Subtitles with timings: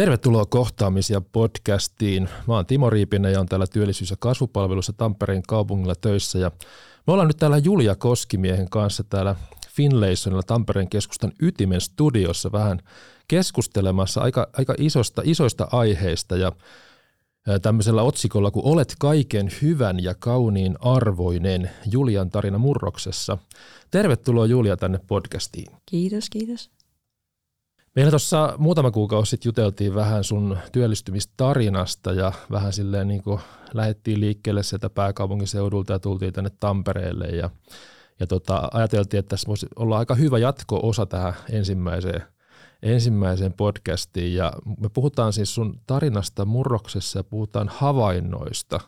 [0.00, 2.28] Tervetuloa kohtaamisia podcastiin.
[2.48, 6.38] Mä oon Timo Riipinen ja on täällä työllisyys- ja kasvupalvelussa Tampereen kaupungilla töissä.
[6.38, 6.50] Ja
[7.06, 9.36] me ollaan nyt täällä Julia Koskimiehen kanssa täällä
[9.70, 12.80] Finlaysonilla Tampereen keskustan Ytimen studiossa vähän
[13.28, 16.52] keskustelemassa aika, aika isosta, isoista aiheista ja
[17.62, 23.38] tämmöisellä otsikolla kuin Olet kaiken hyvän ja kauniin arvoinen Julian tarina murroksessa.
[23.90, 25.72] Tervetuloa Julia tänne podcastiin.
[25.86, 26.79] Kiitos, kiitos.
[27.96, 33.40] Meillä tuossa muutama kuukausi sitten juteltiin vähän sun työllistymistarinasta ja vähän silleen niin kuin
[33.72, 37.50] lähdettiin liikkeelle sieltä pääkaupunkiseudulta ja tultiin tänne Tampereelle ja,
[38.20, 42.22] ja tota, ajateltiin, että tässä voisi olla aika hyvä jatko-osa tähän ensimmäiseen,
[42.82, 44.34] ensimmäiseen podcastiin.
[44.34, 48.80] Ja me puhutaan siis sun tarinasta murroksessa ja puhutaan havainnoista,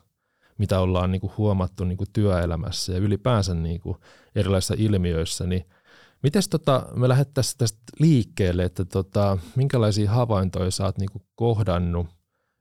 [0.58, 3.96] mitä ollaan niin kuin huomattu niin kuin työelämässä ja ylipäänsä niin kuin
[4.34, 5.66] erilaisissa ilmiöissä, niin–
[6.22, 12.06] Miten tota, me lähdettäisiin tästä liikkeelle, että tota, minkälaisia havaintoja sä oot niinku kohdannut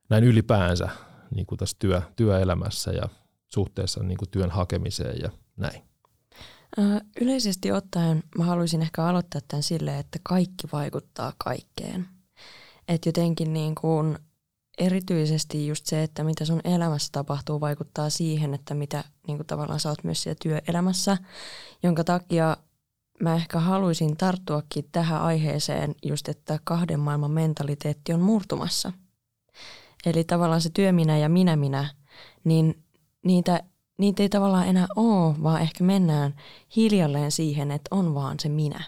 [0.09, 0.89] näin ylipäänsä
[1.35, 3.09] niinku tässä työ, työelämässä ja
[3.47, 5.81] suhteessa niinku työn hakemiseen ja näin?
[7.21, 12.08] Yleisesti ottaen mä haluaisin ehkä aloittaa tämän silleen, että kaikki vaikuttaa kaikkeen.
[12.88, 14.17] Että jotenkin niin kuin
[14.77, 19.80] erityisesti just se, että mitä sun elämässä tapahtuu, vaikuttaa siihen, että mitä niin kuin tavallaan
[19.80, 21.17] sä oot myös siellä työelämässä,
[21.83, 22.58] jonka takia
[23.22, 28.91] mä ehkä haluaisin tarttuakin tähän aiheeseen just, että kahden maailman mentaliteetti on murtumassa.
[30.05, 31.89] Eli tavallaan se työminä ja minä-minä,
[32.44, 32.83] niin
[33.25, 33.64] niitä,
[33.97, 36.36] niitä ei tavallaan enää ole, vaan ehkä mennään
[36.75, 38.83] hiljalleen siihen, että on vaan se minä.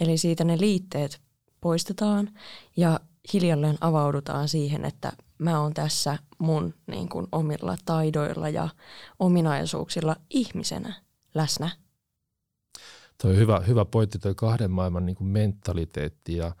[0.00, 1.20] Eli siitä ne liitteet
[1.60, 2.30] poistetaan
[2.76, 3.00] ja
[3.32, 8.68] hiljalleen avaudutaan siihen, että mä oon tässä mun niin kuin, omilla taidoilla ja
[9.18, 10.94] ominaisuuksilla ihmisenä
[11.34, 11.70] läsnä
[13.20, 16.52] Tuo hyvä, hyvä pointti, tuo kahden maailman niin kuin mentaliteetti ja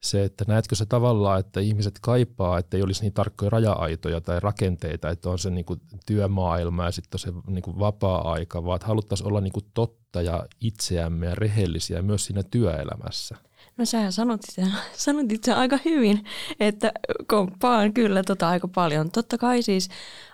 [0.00, 4.40] se, että näetkö se tavallaan, että ihmiset kaipaa, että ei olisi niin tarkkoja raja-aitoja tai
[4.40, 8.88] rakenteita, että on se niin kuin työmaailma ja sitten se niin kuin vapaa-aika, vaan että
[8.88, 13.36] haluttaisiin olla niin kuin totta ja itseämme ja rehellisiä myös siinä työelämässä.
[13.80, 14.62] No sä sanot itse,
[15.04, 16.24] sanot itse aika hyvin,
[16.60, 16.92] että
[17.26, 19.10] komppaan kyllä tota aika paljon.
[19.10, 19.88] Totta kai siis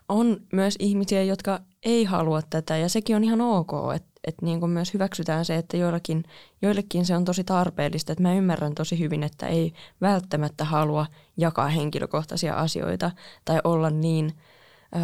[0.08, 4.70] on myös ihmisiä, jotka ei halua tätä ja sekin on ihan ok, että että niin
[4.70, 6.24] myös hyväksytään se, että joillekin,
[6.62, 8.12] joillekin se on tosi tarpeellista.
[8.12, 11.06] Että mä ymmärrän tosi hyvin, että ei välttämättä halua
[11.36, 13.10] jakaa henkilökohtaisia asioita
[13.44, 14.32] tai olla niin
[14.96, 14.98] ö,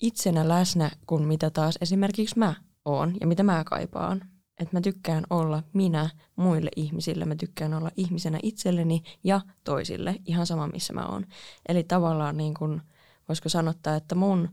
[0.00, 4.35] itsenä läsnä kuin mitä taas esimerkiksi mä oon ja mitä mä kaipaan.
[4.58, 10.46] Että mä tykkään olla minä muille ihmisille, mä tykkään olla ihmisenä itselleni ja toisille, ihan
[10.46, 11.26] sama missä mä oon.
[11.68, 12.82] Eli tavallaan niin kuin,
[13.28, 14.48] voisiko sanottaa, että mun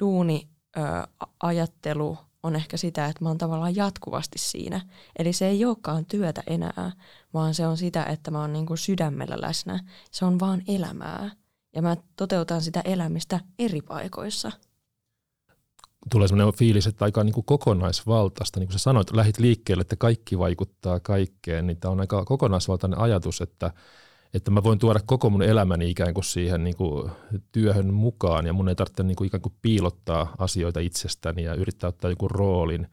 [0.00, 0.80] duuni, ö,
[1.42, 4.80] ajattelu, on ehkä sitä, että mä oon tavallaan jatkuvasti siinä.
[5.18, 6.92] Eli se ei olekaan työtä enää,
[7.34, 9.80] vaan se on sitä, että mä oon niin kuin sydämellä läsnä.
[10.10, 11.30] Se on vaan elämää.
[11.74, 14.52] Ja mä toteutan sitä elämistä eri paikoissa.
[16.10, 18.60] Tulee sellainen fiilis, että aika niin kuin kokonaisvaltaista.
[18.60, 22.98] Niin kuin sä sanoit, lähit liikkeelle, että kaikki vaikuttaa kaikkeen, niin tämä on aika kokonaisvaltainen
[22.98, 23.70] ajatus, että–
[24.34, 27.10] että mä voin tuoda koko mun elämäni ikään kuin siihen niin kuin
[27.52, 31.88] työhön mukaan ja mun ei tarvitse niin kuin ikään kuin piilottaa asioita itsestäni ja yrittää
[31.88, 32.86] ottaa joku roolin.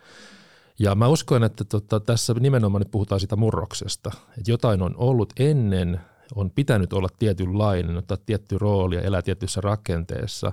[0.80, 5.34] Ja mä uskon, että tota, tässä nimenomaan nyt puhutaan siitä murroksesta, että jotain on ollut
[5.40, 6.02] ennen,
[6.36, 10.52] on pitänyt olla tietynlainen, ottaa tietty rooli ja elää tietyssä rakenteessa.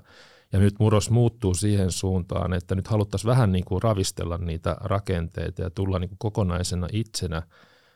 [0.53, 5.63] Ja nyt murros muuttuu siihen suuntaan, että nyt haluttaisiin vähän niin kuin ravistella niitä rakenteita
[5.63, 7.43] ja tulla niin kuin kokonaisena itsenä–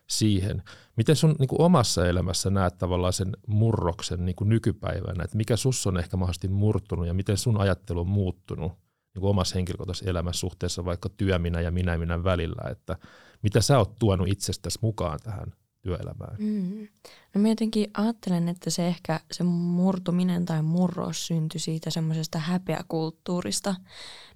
[0.07, 0.63] siihen.
[0.97, 5.57] Miten sun niin kuin omassa elämässä näet tavallaan sen murroksen niin kuin nykypäivänä, että mikä
[5.57, 8.73] sus on ehkä mahdollisesti murtunut ja miten sun ajattelu on muuttunut
[9.15, 12.97] niin kuin omassa henkilökohtaisessa elämässä suhteessa vaikka työminä ja minä minä välillä, että
[13.43, 15.53] mitä sä oot tuonut itsestäsi mukaan tähän
[15.87, 16.37] työelämään?
[16.39, 16.89] Mm.
[17.35, 23.75] No mä jotenkin ajattelen, että se ehkä se murtuminen tai murros syntyi siitä semmoisesta häpeäkulttuurista,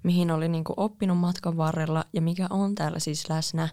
[0.03, 3.69] mihin oli niin oppinut matkan varrella ja mikä on täällä siis läsnä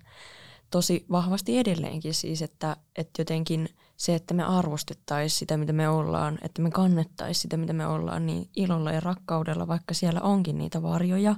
[0.71, 6.37] tosi vahvasti edelleenkin siis, että, että jotenkin se, että me arvostettaisiin sitä, mitä me ollaan,
[6.41, 10.81] että me kannettaisiin sitä, mitä me ollaan, niin ilolla ja rakkaudella, vaikka siellä onkin niitä
[10.81, 11.35] varjoja,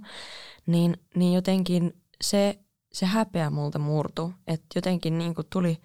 [0.65, 2.59] niin, niin jotenkin se,
[2.93, 5.81] se häpeä multa murtu, että jotenkin niin kuin tuli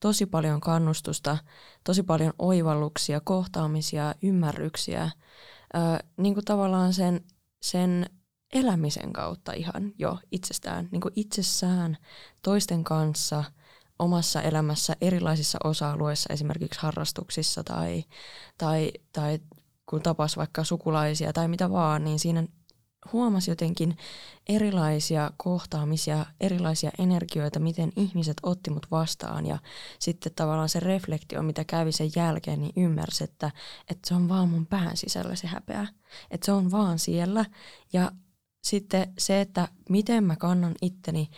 [0.00, 1.38] tosi paljon kannustusta,
[1.84, 5.10] tosi paljon oivalluksia, kohtaamisia, ymmärryksiä,
[5.72, 7.20] ää, niin kuin tavallaan sen,
[7.62, 8.06] sen
[8.52, 11.96] elämisen kautta ihan jo itsestään, niin kuin itsessään,
[12.42, 13.44] toisten kanssa,
[13.98, 18.04] omassa elämässä erilaisissa osa-alueissa, esimerkiksi harrastuksissa tai,
[18.58, 19.38] tai, tai
[19.86, 22.44] kun tapas vaikka sukulaisia tai mitä vaan, niin siinä
[23.12, 23.96] huomasi jotenkin
[24.48, 29.58] erilaisia kohtaamisia, erilaisia energioita, miten ihmiset otti mut vastaan ja
[29.98, 33.50] sitten tavallaan se reflektio, mitä kävi sen jälkeen, niin ymmärsi, että,
[33.90, 35.86] että se on vaan mun pään sisällä se häpeä.
[36.30, 37.44] Että se on vaan siellä
[37.92, 38.12] ja
[38.62, 41.30] sitten se, että miten mä kannan itteni,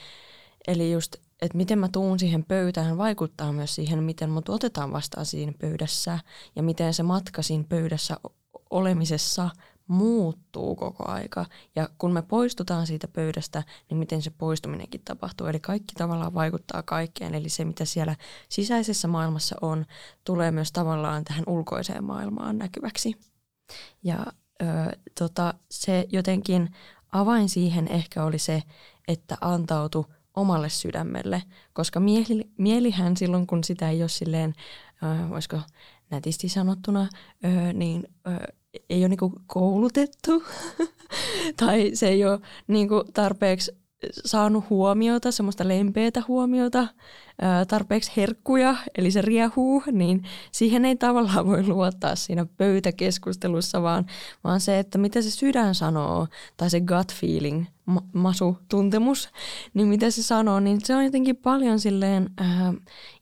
[0.67, 5.27] eli just, että miten mä tuun siihen pöytään, vaikuttaa myös siihen, miten mut otetaan vastaan
[5.27, 6.19] siinä pöydässä
[6.57, 8.17] ja miten se matka siinä pöydässä
[8.71, 9.51] olemisessa
[9.91, 11.47] muuttuu koko aika.
[11.77, 15.47] Ja kun me poistutaan siitä pöydästä, niin miten se poistuminenkin tapahtuu.
[15.47, 17.35] Eli kaikki tavallaan vaikuttaa kaikkeen.
[17.35, 18.17] Eli se, mitä siellä
[18.49, 19.87] sisäisessä maailmassa on,
[20.25, 23.15] tulee myös tavallaan tähän ulkoiseen maailmaan näkyväksi.
[24.03, 24.27] Ja
[24.63, 24.67] ö,
[25.19, 26.77] tota, se jotenkin
[27.13, 28.63] avain siihen ehkä oli se,
[29.09, 34.55] että antautu omalle sydämelle, koska mieli, mielihän silloin, kun sitä ei ole silleen,
[35.03, 35.61] ö, voisiko
[36.11, 37.09] nätisti sanottuna,
[37.45, 38.60] ö, niin ö,
[38.91, 40.45] ei ole niinku koulutettu.
[41.61, 43.81] Tai se ei ole niinku tarpeeksi
[44.25, 46.89] saanut huomiota, semmoista lempeätä huomiota,
[47.69, 50.23] tarpeeksi herkkuja, eli se riehuu, niin
[50.53, 54.07] siihen ei tavallaan voi luottaa siinä pöytäkeskustelussa, vaan,
[54.45, 56.27] vaan se, että mitä se sydän sanoo,
[56.57, 57.65] tai se gut feeling,
[58.13, 59.29] masu, tuntemus,
[59.75, 62.49] niin mitä se sanoo, niin se on jotenkin paljon silleen äh,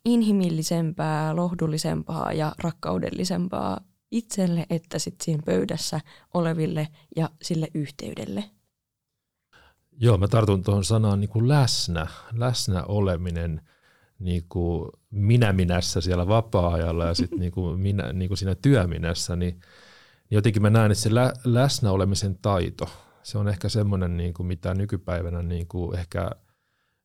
[0.05, 6.01] inhimillisempää, lohdullisempaa ja rakkaudellisempaa itselle että sitten siinä pöydässä
[6.35, 8.45] oleville ja sille yhteydelle.
[10.01, 13.61] Joo, mä tartun tuohon sanaan niin kuin läsnä, läsnä oleminen
[14.19, 19.37] niin kuin minä minässä siellä vapaa-ajalla ja sitten niin kuin minä, niin kuin siinä työminässä,
[19.37, 19.61] niin,
[20.31, 22.89] jotenkin mä näen, että se lä, läsnä olemisen taito,
[23.23, 26.31] se on ehkä semmoinen, niin kuin mitä nykypäivänä niin kuin ehkä–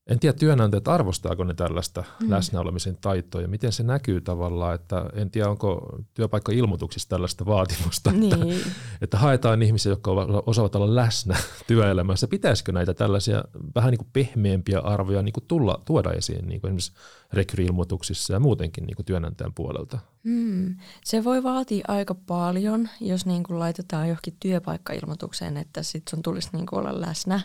[0.08, 2.30] en tiedä työnantajat arvostaako ne tällaista mm.
[2.30, 8.34] läsnäolemisen taitoa ja miten se näkyy tavallaan, että en tiedä onko työpaikka-ilmoituksissa tällaista vaatimusta, niin.
[8.34, 8.70] että,
[9.02, 10.12] että haetaan ihmisiä, jotka
[10.46, 12.28] osaavat olla läsnä työelämässä.
[12.28, 13.44] Pitäisikö näitä tällaisia
[13.76, 16.94] vähän niin kuin pehmeämpiä arvoja niin kuin tulla, tuoda esiin niin kuin esimerkiksi
[17.34, 20.00] rekryilmoituksissa ja muutenkin niin kuin työnantajan puolelta?
[20.24, 20.76] Mm.
[21.04, 26.50] Se voi vaatia aika paljon, jos niin kuin laitetaan johonkin työpaikka-ilmoitukseen, että sitten sun tulisi
[26.54, 27.42] niin kuin olla läsnä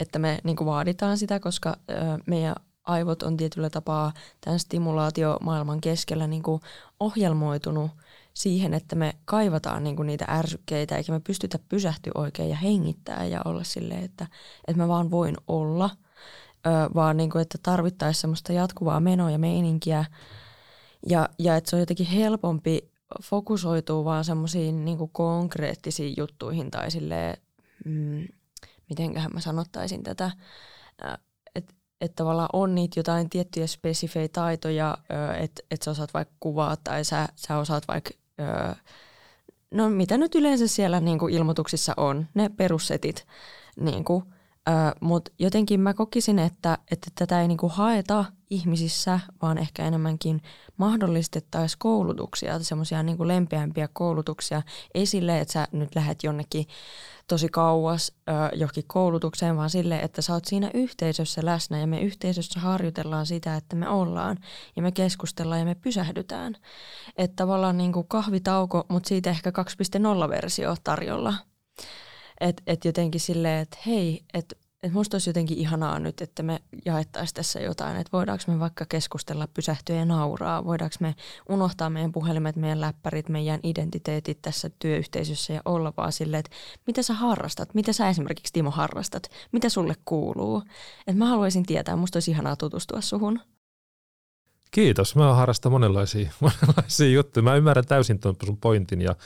[0.00, 1.94] että me niin kuin vaaditaan sitä, koska ö,
[2.26, 2.54] meidän
[2.84, 6.60] aivot on tietyllä tapaa tämän stimulaatiomaailman keskellä niin kuin
[7.00, 7.90] ohjelmoitunut
[8.34, 13.24] siihen, että me kaivataan niin kuin niitä ärsykkeitä, eikä me pystytä pysähtyä oikein ja hengittää
[13.24, 14.26] ja olla silleen, että,
[14.68, 15.90] että mä vaan voin olla,
[16.66, 20.04] ö, vaan niin kuin, että tarvittaisiin semmoista jatkuvaa menoa ja meininkiä.
[21.06, 22.90] Ja, ja että se on jotenkin helpompi
[23.22, 27.36] fokusoituu vaan semmoisiin niin konkreettisiin juttuihin tai silleen,
[27.84, 28.28] mm,
[28.88, 30.30] mitenköhän mä sanottaisin tätä,
[31.54, 34.98] että et tavallaan on niitä jotain tiettyjä spesifejä taitoja,
[35.38, 38.10] että et sä osaat vaikka kuvaa tai sä, sä osaat vaikka,
[39.70, 43.26] no mitä nyt yleensä siellä niin kuin ilmoituksissa on, ne perussetit,
[43.80, 44.24] niin kuin,
[45.00, 50.42] mutta jotenkin mä kokisin, että, että tätä ei niin kuin haeta ihmisissä, vaan ehkä enemmänkin
[50.76, 54.62] mahdollistettaisiin koulutuksia, semmoisia niin lempeämpiä koulutuksia.
[54.94, 56.66] Ei silleen, että sä nyt lähdet jonnekin
[57.28, 62.00] tosi kauas ö, johonkin koulutukseen, vaan sille, että sä oot siinä yhteisössä läsnä ja me
[62.00, 64.36] yhteisössä harjoitellaan sitä, että me ollaan
[64.76, 66.54] ja me keskustellaan ja me pysähdytään.
[67.16, 71.34] Että tavallaan niin kuin kahvitauko, mutta siitä ehkä 2.0-versio tarjolla.
[72.40, 76.62] Että et jotenkin silleen, että hei, että että musta olisi jotenkin ihanaa nyt, että me
[76.84, 81.14] jaettaisiin tässä jotain, että voidaanko me vaikka keskustella, pysähtyä ja nauraa, voidaanko me
[81.48, 87.02] unohtaa meidän puhelimet, meidän läppärit, meidän identiteetit tässä työyhteisössä ja olla vaan silleen, että mitä
[87.02, 90.62] sä harrastat, mitä sä esimerkiksi Timo harrastat, mitä sulle kuuluu.
[90.98, 93.40] Että mä haluaisin tietää, musta olisi ihanaa tutustua suhun.
[94.70, 97.42] Kiitos, mä harrastan monenlaisia, monenlaisia juttuja.
[97.42, 99.16] Mä ymmärrän täysin tuon sun pointin ja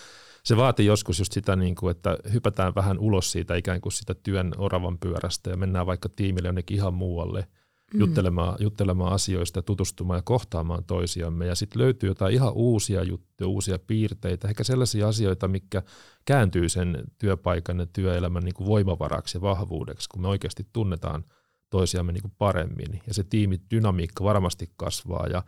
[0.45, 4.15] se vaatii joskus just sitä, niin kuin, että hypätään vähän ulos siitä ikään kuin sitä
[4.15, 7.47] työn oravan pyörästä ja mennään vaikka tiimille jonnekin ihan muualle
[7.95, 8.01] mm.
[8.01, 11.47] juttelemaan, juttelemaan asioista, tutustumaan ja kohtaamaan toisiamme.
[11.47, 15.83] Ja sitten löytyy jotain ihan uusia juttuja, uusia piirteitä, ehkä sellaisia asioita, mikä
[16.25, 21.25] kääntyy sen työpaikan ja työelämän niin kuin voimavaraksi ja vahvuudeksi, kun me oikeasti tunnetaan
[21.71, 23.03] toisiamme niin kuin paremmin.
[23.07, 25.43] Ja se tiimidynamiikka varmasti kasvaa ja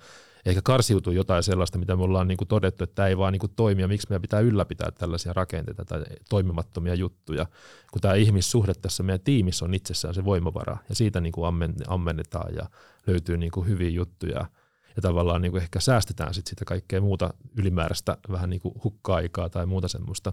[0.47, 3.41] ehkä karsiutuu jotain sellaista, mitä me ollaan niin kuin todettu, että tämä ei vaan niin
[3.41, 7.47] kuin toimi ja miksi meidän pitää ylläpitää tällaisia rakenteita tai toimimattomia juttuja,
[7.93, 11.47] kun tämä ihmissuhde tässä meidän tiimissä on itsessään se voimavara ja siitä niin kuin
[11.89, 12.67] ammennetaan ja
[13.07, 14.47] löytyy niin kuin hyviä juttuja
[14.97, 19.51] ja tavallaan niin kuin ehkä säästetään sit sitä kaikkea muuta ylimääräistä vähän niin kuin hukka-aikaa
[19.51, 20.33] tai muuta semmoista.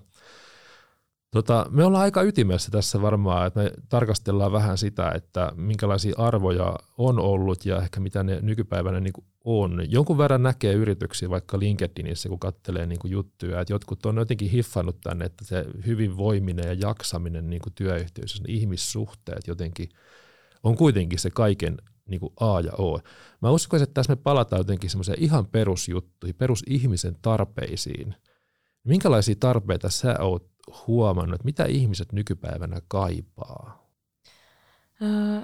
[1.31, 6.75] Tota, me ollaan aika ytimessä tässä varmaan, että me tarkastellaan vähän sitä, että minkälaisia arvoja
[6.97, 9.85] on ollut ja ehkä mitä ne nykypäivänä niin kuin on.
[9.89, 14.49] Jonkun verran näkee yrityksiä vaikka LinkedInissä, kun katselee niin kuin juttuja, että jotkut on jotenkin
[14.49, 19.89] hiffannut tänne, että se hyvinvoiminen ja jaksaminen niin kuin työyhteisössä, ihmissuhteet jotenkin
[20.63, 21.77] on kuitenkin se kaiken
[22.09, 22.99] niin kuin A ja O.
[23.41, 28.15] Mä uskon, että tässä me palataan jotenkin semmoiseen ihan perusjuttuihin, perusihmisen tarpeisiin.
[28.83, 30.51] Minkälaisia tarpeita sä oot
[30.87, 33.87] huomannut, että mitä ihmiset nykypäivänä kaipaa?
[35.01, 35.41] Öö,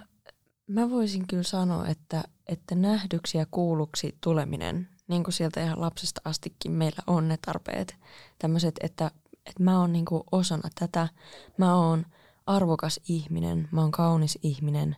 [0.67, 6.21] mä voisin kyllä sanoa, että, että nähdyksi ja kuulluksi tuleminen, niin kuin sieltä ihan lapsesta
[6.25, 7.95] astikin meillä on ne tarpeet.
[8.39, 9.12] Tämmöiset, että,
[9.45, 11.07] että mä oon niin osana tätä,
[11.57, 12.05] mä oon–
[12.47, 14.95] arvokas ihminen, mä oon kaunis ihminen,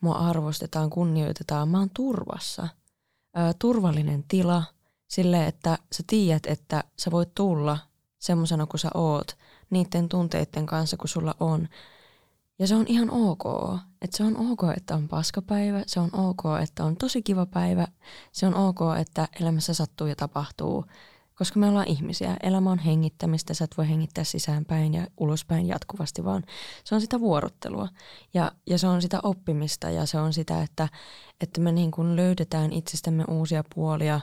[0.00, 2.68] mua arvostetaan, kunnioitetaan, mä oon turvassa.
[3.34, 4.62] Ää, turvallinen tila
[5.08, 7.78] sille, että sä tiedät, että sä voit tulla
[8.18, 9.36] semmoisena kuin sä oot,
[9.70, 11.68] niiden tunteiden kanssa kuin sulla on.
[12.58, 13.44] Ja se on ihan ok.
[14.02, 17.88] Että se on ok, että on paskapäivä, se on ok, että on tosi kiva päivä,
[18.32, 20.84] se on ok, että elämässä sattuu ja tapahtuu
[21.40, 22.36] koska me ollaan ihmisiä.
[22.42, 26.42] Elämä on hengittämistä, sä et voi hengittää sisäänpäin ja ulospäin jatkuvasti, vaan
[26.84, 27.88] se on sitä vuorottelua
[28.34, 30.88] ja, ja se on sitä oppimista ja se on sitä, että,
[31.40, 34.20] että me niin kuin löydetään itsestämme uusia puolia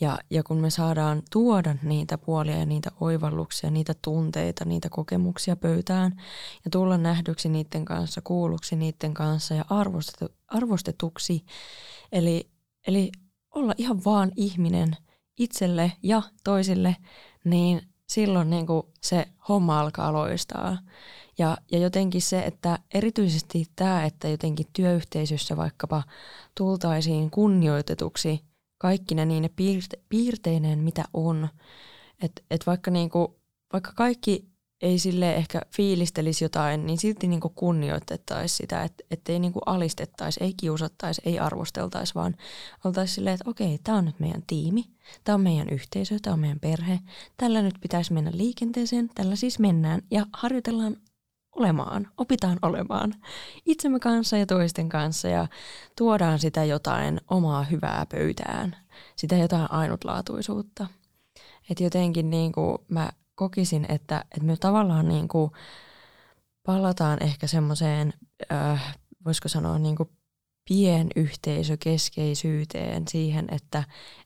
[0.00, 5.56] ja, ja kun me saadaan tuoda niitä puolia ja niitä oivalluksia, niitä tunteita, niitä kokemuksia
[5.56, 6.22] pöytään
[6.64, 11.44] ja tulla nähdyksi niiden kanssa, kuulluksi niiden kanssa ja arvostetu, arvostetuksi.
[12.12, 12.50] Eli,
[12.86, 13.12] eli
[13.54, 14.96] olla ihan vaan ihminen–
[15.38, 16.96] itselle ja toisille,
[17.44, 20.78] niin silloin niin kuin se homma alkaa loistaa.
[21.38, 26.02] Ja, ja jotenkin se, että erityisesti tämä, että jotenkin työyhteisössä vaikkapa
[26.54, 28.44] tultaisiin kunnioitetuksi
[28.78, 31.48] kaikki ne niin piirte- piirteineen, mitä on.
[32.22, 33.40] Että et vaikka, niinku,
[33.72, 34.47] vaikka kaikki
[34.82, 40.54] ei sille ehkä fiilistelisi jotain, niin silti niin kunnioitettaisiin sitä, että ettei niin alistettaisi, ei
[40.56, 42.36] kiusattaisi, ei arvosteltaisi, vaan
[42.84, 44.84] oltaisiin silleen, että okei, tämä on nyt meidän tiimi,
[45.24, 46.98] tämä on meidän yhteisö, tämä on meidän perhe,
[47.36, 50.96] tällä nyt pitäisi mennä liikenteeseen, tällä siis mennään ja harjoitellaan
[51.56, 53.14] olemaan, opitaan olemaan
[53.66, 55.46] itsemme kanssa ja toisten kanssa ja
[55.96, 58.76] tuodaan sitä jotain omaa hyvää pöytään,
[59.16, 60.86] sitä jotain ainutlaatuisuutta.
[61.70, 65.50] Että jotenkin niin kuin mä kokisin, että, että me tavallaan niin kuin
[66.66, 68.12] palataan ehkä semmoiseen,
[68.52, 70.08] äh, voisiko sanoa niin kuin
[70.68, 73.84] pienyhteisökeskeisyyteen siihen, että,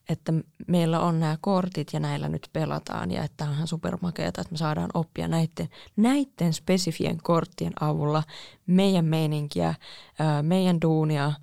[0.09, 0.33] että
[0.69, 4.59] meillä on nämä kortit ja näillä nyt pelataan ja että on ihan supermakeata, että me
[4.59, 8.23] saadaan oppia näiden, näiden spesifien korttien avulla
[8.67, 9.77] meidän meininkiä, äh,
[10.43, 11.35] meidän duunia äh,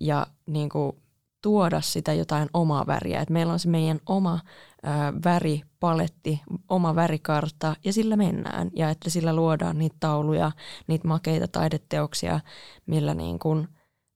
[0.00, 1.01] ja niin kuin
[1.42, 3.20] tuoda sitä jotain omaa väriä.
[3.20, 4.40] Että meillä on se meidän oma
[4.82, 8.70] ää, väripaletti, oma värikartta ja sillä mennään.
[8.76, 10.52] Ja että sillä luodaan niitä tauluja,
[10.86, 12.40] niitä makeita taideteoksia,
[12.86, 13.68] millä niin kuin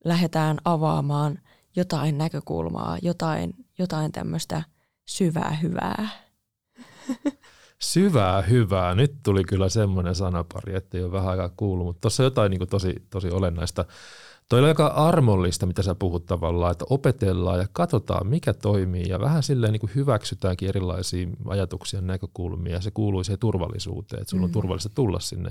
[0.05, 1.39] lähdetään avaamaan
[1.77, 4.63] jotain näkökulmaa, jotain, jotain tämmöistä
[5.07, 6.09] syvää hyvää.
[7.79, 8.95] Syvää hyvää.
[8.95, 12.69] Nyt tuli kyllä semmoinen sanapari, että ei ole vähän aikaa kuullut, mutta tuossa jotain niin
[12.69, 13.85] tosi, tosi olennaista.
[14.49, 19.21] Toi on aika armollista, mitä sä puhut tavallaan, että opetellaan ja katsotaan, mikä toimii ja
[19.21, 24.31] vähän silleen niin kuin hyväksytäänkin erilaisia ajatuksia ja näkökulmia ja se kuuluu siihen turvallisuuteen, että
[24.31, 24.53] sulla on mm.
[24.53, 25.51] turvallista tulla sinne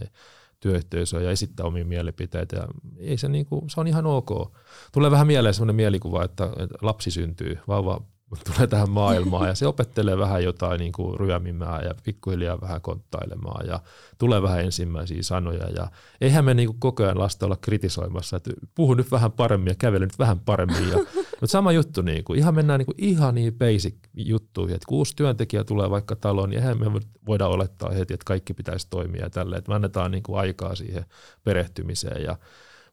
[0.60, 4.56] työyhteisöön ja esittää omia mielipiteitä ja ei se, niin kuin, se on ihan ok.
[4.92, 6.50] Tulee vähän mieleen sellainen mielikuva, että
[6.82, 11.96] lapsi syntyy, vauva tulee tähän maailmaan ja se opettelee vähän jotain niin kuin ryömimään ja
[12.04, 13.80] pikkuhiljaa vähän konttailemaan ja
[14.18, 15.88] tulee vähän ensimmäisiä sanoja ja
[16.22, 19.76] eihän me niin kuin koko ajan lasta olla kritisoimassa, että puhu nyt vähän paremmin ja
[19.76, 20.90] kävele nyt vähän paremmin.
[20.90, 20.98] Ja,
[21.42, 24.98] mutta sama juttu, niin kuin, ihan mennään niin kuin ihan niin basic juttuihin, että kun
[24.98, 29.22] uusi työntekijä tulee vaikka taloon, niin eihän me voida olettaa heti, että kaikki pitäisi toimia
[29.22, 31.06] ja tälleen, että me annetaan niin kuin aikaa siihen
[31.44, 32.38] perehtymiseen ja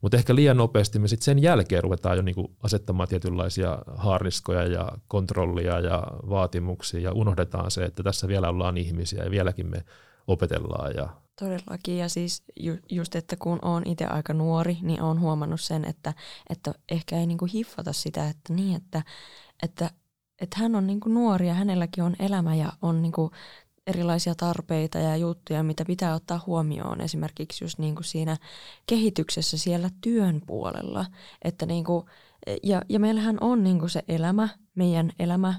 [0.03, 4.89] mutta ehkä liian nopeasti me sitten sen jälkeen ruvetaan jo niinku asettamaan tietynlaisia haariskoja ja
[5.09, 9.85] kontrollia ja vaatimuksia ja unohdetaan se, että tässä vielä ollaan ihmisiä ja vieläkin me
[10.27, 10.95] opetellaan.
[10.95, 11.09] Ja
[11.41, 15.85] Todellakin ja siis ju, just, että kun on itse aika nuori, niin on huomannut sen,
[15.85, 16.15] että,
[16.51, 19.03] että ehkä ei niinku hiffata sitä, että niin, että,
[19.63, 19.91] että,
[20.41, 23.31] että hän on niinku nuori ja hänelläkin on elämä ja on niinku
[23.87, 28.37] erilaisia tarpeita ja juttuja, mitä pitää ottaa huomioon esimerkiksi just niin kuin siinä
[28.87, 31.07] kehityksessä siellä työn puolella.
[31.45, 32.07] Että niin kuin,
[32.63, 35.55] ja, ja meillähän on niin kuin se elämä, meidän elämä,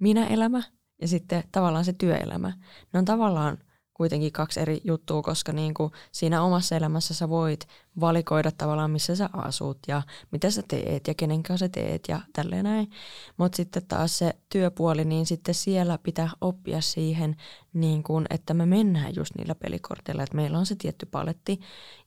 [0.00, 0.62] minä elämä
[1.00, 2.52] ja sitten tavallaan se työelämä.
[2.92, 3.58] Ne on tavallaan
[3.96, 7.68] kuitenkin kaksi eri juttua, koska niin kuin siinä omassa elämässä sä voit
[8.00, 12.20] valikoida tavallaan, missä sä asut ja mitä sä teet ja kenen kanssa sä teet ja
[12.32, 12.90] tälleen näin.
[13.36, 17.36] Mutta sitten taas se työpuoli, niin sitten siellä pitää oppia siihen,
[17.72, 21.60] niin kuin, että me mennään just niillä pelikorteilla, että meillä on se tietty paletti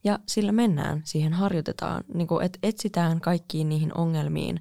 [0.04, 4.60] ja sillä mennään, siihen harjoitetaan, niin kuin, että etsitään kaikkiin niihin ongelmiin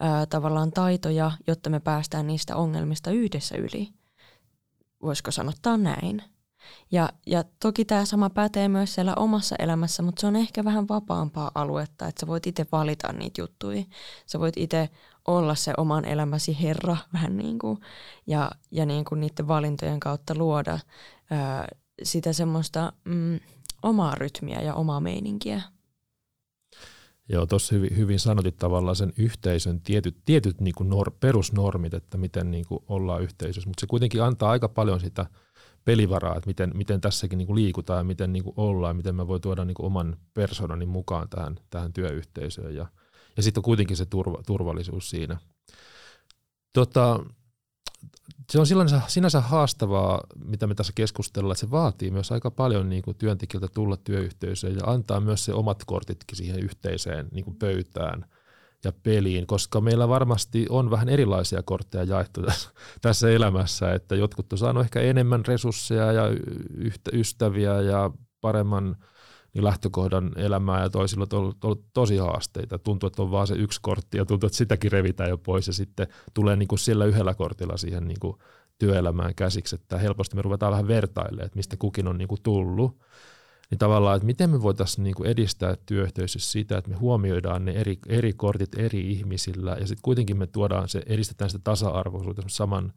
[0.00, 3.88] ää, tavallaan taitoja, jotta me päästään niistä ongelmista yhdessä yli.
[5.02, 6.35] Voisiko sanottaa näin?
[6.92, 10.88] Ja, ja toki tämä sama pätee myös siellä omassa elämässä, mutta se on ehkä vähän
[10.88, 13.82] vapaampaa aluetta, että sä voit itse valita niitä juttuja.
[14.26, 14.88] Sä voit itse
[15.26, 17.78] olla se oman elämäsi herra vähän niin kuin,
[18.26, 20.78] ja, ja niin kuin niiden valintojen kautta luoda
[21.30, 21.68] ää,
[22.02, 23.40] sitä semmoista mm,
[23.82, 25.62] omaa rytmiä ja omaa meininkiä.
[27.28, 32.18] Joo, tuossa hyvin, hyvin sanotit tavallaan sen yhteisön tietyt, tietyt niin kuin nor, perusnormit, että
[32.18, 35.26] miten niin kuin ollaan yhteisössä, mutta se kuitenkin antaa aika paljon sitä–
[35.86, 39.26] pelivaraa, että miten, miten tässäkin niin kuin liikutaan ja miten niin kuin ollaan, miten mä
[39.26, 42.74] voin tuoda niin kuin oman persoonani mukaan tähän, tähän työyhteisöön.
[42.74, 42.86] Ja,
[43.36, 45.38] ja sitten on kuitenkin se turva, turvallisuus siinä.
[46.72, 47.24] Tota,
[48.52, 52.88] se on sinänsä, sinänsä haastavaa, mitä me tässä keskustellaan, että se vaatii myös aika paljon
[52.88, 57.56] niin kuin työntekijältä tulla työyhteisöön ja antaa myös se omat kortitkin siihen yhteiseen niin kuin
[57.56, 58.24] pöytään–
[58.84, 62.40] ja peliin, koska meillä varmasti on vähän erilaisia kortteja jaettu
[63.02, 66.24] tässä, elämässä, että jotkut on saanut ehkä enemmän resursseja ja
[67.12, 68.96] ystäviä ja paremman
[69.54, 72.78] niin lähtökohdan elämää ja toisilla on ollut, ollut tosi haasteita.
[72.78, 75.72] Tuntuu, että on vaan se yksi kortti ja tuntuu, että sitäkin revitään jo pois ja
[75.72, 78.36] sitten tulee niin kuin sillä yhdellä kortilla siihen niin kuin
[78.78, 83.00] työelämään käsiksi, että helposti me ruvetaan vähän vertailemaan, että mistä kukin on niin kuin tullut
[83.70, 87.72] niin tavallaan, että miten me voitaisiin niin kuin edistää työyhteisössä sitä, että me huomioidaan ne
[87.72, 92.92] eri, eri kortit eri ihmisillä ja sitten kuitenkin me tuodaan se, edistetään sitä tasa-arvoisuutta saman,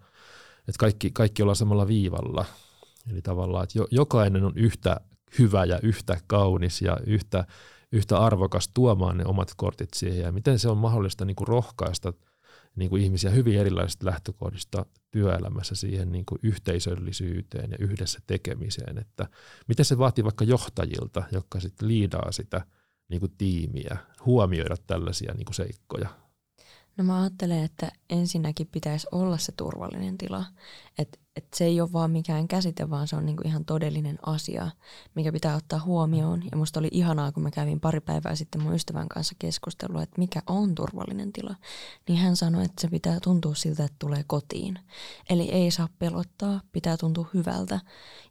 [0.67, 2.45] että kaikki, kaikki ollaan samalla viivalla.
[3.11, 4.99] Eli tavallaan, että jo, jokainen on yhtä
[5.39, 7.45] hyvä ja yhtä kaunis ja yhtä,
[7.91, 12.13] yhtä arvokas tuomaan ne omat kortit siihen ja miten se on mahdollista niin kuin rohkaista–
[12.79, 19.27] niin kuin ihmisiä hyvin erilaisista lähtökohdista työelämässä siihen niin kuin yhteisöllisyyteen ja yhdessä tekemiseen, että
[19.67, 22.61] miten se vaatii vaikka johtajilta, jotka sitten liidaa sitä
[23.09, 26.09] niin kuin tiimiä, huomioida tällaisia niin kuin seikkoja.
[26.97, 30.45] No mä ajattelen, että ensinnäkin pitäisi olla se turvallinen tila.
[30.97, 34.71] Että et se ei ole vaan mikään käsite, vaan se on niinku ihan todellinen asia,
[35.15, 36.43] mikä pitää ottaa huomioon.
[36.51, 40.21] Ja musta oli ihanaa, kun mä kävin pari päivää sitten mun ystävän kanssa keskustelua, että
[40.21, 41.55] mikä on turvallinen tila.
[42.07, 44.79] Niin hän sanoi, että se pitää tuntua siltä, että tulee kotiin.
[45.29, 47.79] Eli ei saa pelottaa, pitää tuntua hyvältä.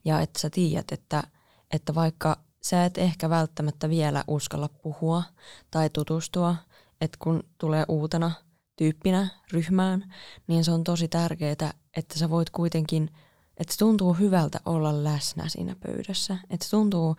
[0.04, 1.22] Ja että sä tiedät, että,
[1.70, 5.22] että vaikka sä et ehkä välttämättä vielä uskalla puhua
[5.70, 6.56] tai tutustua,
[7.00, 8.32] että kun tulee uutena–
[8.78, 10.14] tyyppinä ryhmään,
[10.46, 13.10] niin se on tosi tärkeää, että sä voit kuitenkin,
[13.56, 16.38] että se tuntuu hyvältä olla läsnä siinä pöydässä.
[16.50, 17.16] Että se tuntuu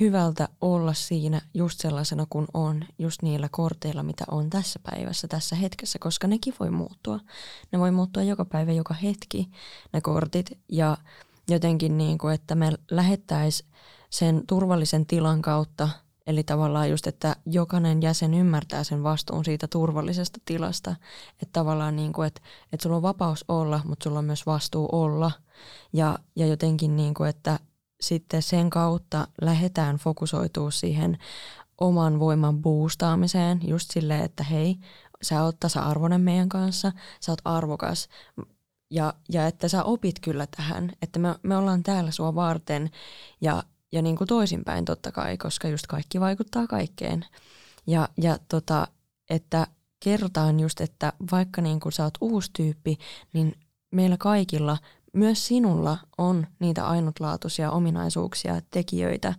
[0.00, 5.56] hyvältä olla siinä just sellaisena kuin on, just niillä korteilla, mitä on tässä päivässä, tässä
[5.56, 7.20] hetkessä, koska nekin voi muuttua.
[7.72, 9.50] Ne voi muuttua joka päivä, joka hetki,
[9.92, 10.96] ne kortit, ja
[11.48, 13.70] jotenkin niin kuin, että me lähettäisiin
[14.10, 15.88] sen turvallisen tilan kautta
[16.30, 20.96] Eli tavallaan just, että jokainen jäsen ymmärtää sen vastuun siitä turvallisesta tilasta.
[21.32, 22.40] Että tavallaan niin kuin, että,
[22.72, 25.30] että sulla on vapaus olla, mutta sulla on myös vastuu olla.
[25.92, 27.58] Ja, ja jotenkin niin kuin, että
[28.00, 31.18] sitten sen kautta lähdetään fokusoituu siihen
[31.80, 34.76] oman voiman boostaamiseen just silleen, että hei,
[35.22, 38.08] sä oot tasa-arvoinen meidän kanssa, sä oot arvokas
[38.90, 42.90] ja, ja että sä opit kyllä tähän, että me, me ollaan täällä sua varten
[43.40, 47.24] ja, ja niin kuin toisinpäin totta kai, koska just kaikki vaikuttaa kaikkeen.
[47.86, 48.88] Ja, ja tota,
[49.30, 49.66] että
[50.04, 52.98] kerrotaan just, että vaikka niin kuin sä oot uusi tyyppi,
[53.32, 53.54] niin
[53.90, 54.78] meillä kaikilla
[55.12, 59.34] myös sinulla on niitä ainutlaatuisia ominaisuuksia, tekijöitä,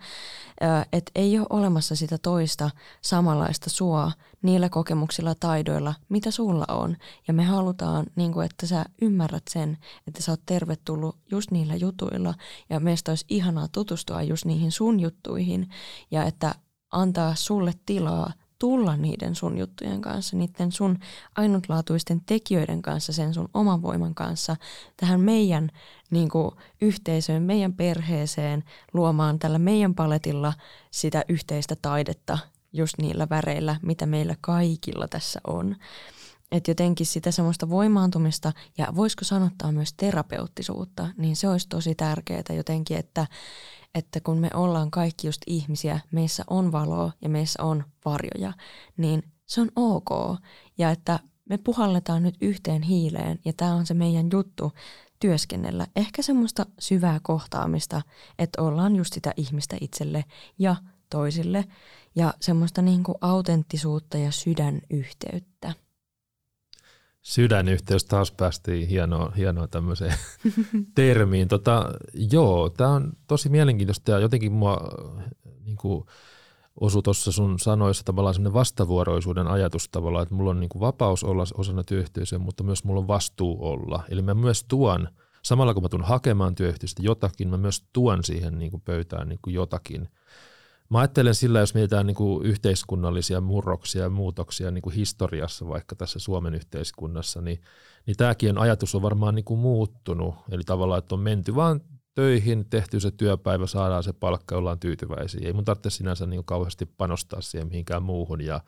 [0.94, 2.70] että ei ole olemassa sitä toista
[3.02, 6.98] samanlaista sua niillä kokemuksilla, taidoilla, mitä sulla on.
[7.28, 11.76] Ja me halutaan, niin kuin, että sä ymmärrät sen, että sä oot tervetullut just niillä
[11.76, 12.34] jutuilla
[12.70, 15.70] ja meistä olisi ihanaa tutustua just niihin sun juttuihin
[16.12, 16.56] ja että
[16.92, 21.00] antaa sulle tilaa tulla niiden sun juttujen kanssa, niiden sun
[21.36, 24.56] ainutlaatuisten tekijöiden kanssa, sen sun oman voiman kanssa
[24.98, 25.70] tähän meidän
[26.12, 30.54] niin kuin, yhteisöön, meidän perheeseen, luomaan tällä meidän paletilla
[30.92, 32.38] sitä yhteistä taidetta
[32.74, 35.76] just niillä väreillä, mitä meillä kaikilla tässä on.
[36.52, 42.44] Että jotenkin sitä semmoista voimaantumista ja voisiko sanottaa myös terapeuttisuutta, niin se olisi tosi tärkeää
[42.56, 43.28] jotenkin, että,
[43.96, 48.54] että kun me ollaan kaikki just ihmisiä, meissä on valoa ja meissä on varjoja,
[48.98, 50.40] niin se on ok.
[50.78, 54.72] Ja että me puhalletaan nyt yhteen hiileen ja tämä on se meidän juttu
[55.20, 55.88] työskennellä.
[55.96, 58.02] Ehkä semmoista syvää kohtaamista,
[58.40, 60.26] että ollaan just sitä ihmistä itselle
[60.60, 60.76] ja
[61.10, 61.66] toisille
[62.16, 65.74] ja semmoista niin kuin autenttisuutta ja sydänyhteyttä.
[67.22, 70.14] Sydänyhteys taas päästiin hienoa, hienoa tämmöiseen
[70.96, 71.48] termiin.
[71.48, 71.94] Tota,
[72.32, 74.78] joo, tämä on tosi mielenkiintoista ja jotenkin mua
[75.66, 76.06] niin kuin,
[76.80, 81.24] osui tuossa sun sanoissa tavallaan semmoinen vastavuoroisuuden ajatus tavallaan, että mulla on niin kuin vapaus
[81.24, 84.04] olla osana työyhteisöä, mutta myös mulla on vastuu olla.
[84.10, 85.08] Eli mä myös tuon,
[85.44, 89.40] samalla kun mä tuun hakemaan työyhteisöstä jotakin, mä myös tuon siihen niin kuin pöytään niin
[89.42, 90.10] kuin jotakin.
[90.92, 95.96] Mä ajattelen sillä, jos mietitään niin kuin yhteiskunnallisia murroksia ja muutoksia niin kuin historiassa vaikka
[95.96, 97.62] tässä Suomen yhteiskunnassa, niin,
[98.06, 100.36] niin tämäkin ajatus on varmaan niin kuin muuttunut.
[100.52, 101.82] Eli tavallaan, että on menty vaan
[102.16, 105.48] töihin, tehty se työpäivä, saadaan se palkka, ollaan tyytyväisiä.
[105.48, 108.62] Ei mun tarvitse sinänsä niin kauheasti panostaa siihen mihinkään muuhun ja,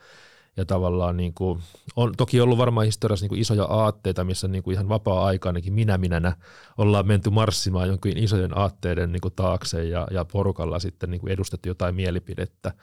[0.57, 1.59] ja tavallaan niin kuin,
[1.95, 5.73] on toki ollut varmaan historiassa niin kuin isoja aatteita, missä niin kuin ihan vapaa-aika ainakin
[5.73, 6.35] minä minänä
[6.77, 11.33] ollaan menty marssimaan jonkin isojen aatteiden niin kuin taakse ja, ja porukalla sitten niin kuin
[11.33, 12.73] edustettu jotain mielipidettä.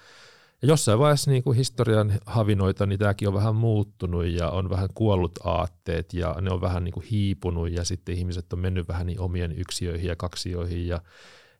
[0.63, 4.89] Ja jossain vaiheessa niin kuin historian havinoita, niin tämäkin on vähän muuttunut ja on vähän
[4.95, 9.07] kuollut aatteet ja ne on vähän niin kuin hiipunut ja sitten ihmiset on mennyt vähän
[9.07, 11.01] niin omien yksiöihin ja kaksioihin ja,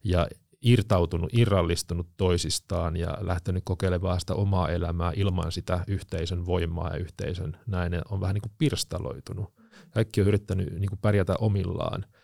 [0.05, 0.27] ja
[0.63, 7.57] irtautunut, irrallistunut toisistaan ja lähtenyt kokeilemaan sitä omaa elämää ilman sitä yhteisön voimaa ja yhteisön
[7.67, 9.53] näin on vähän niin kuin pirstaloitunut.
[9.91, 12.05] Kaikki on yrittänyt niin kuin pärjätä omillaan–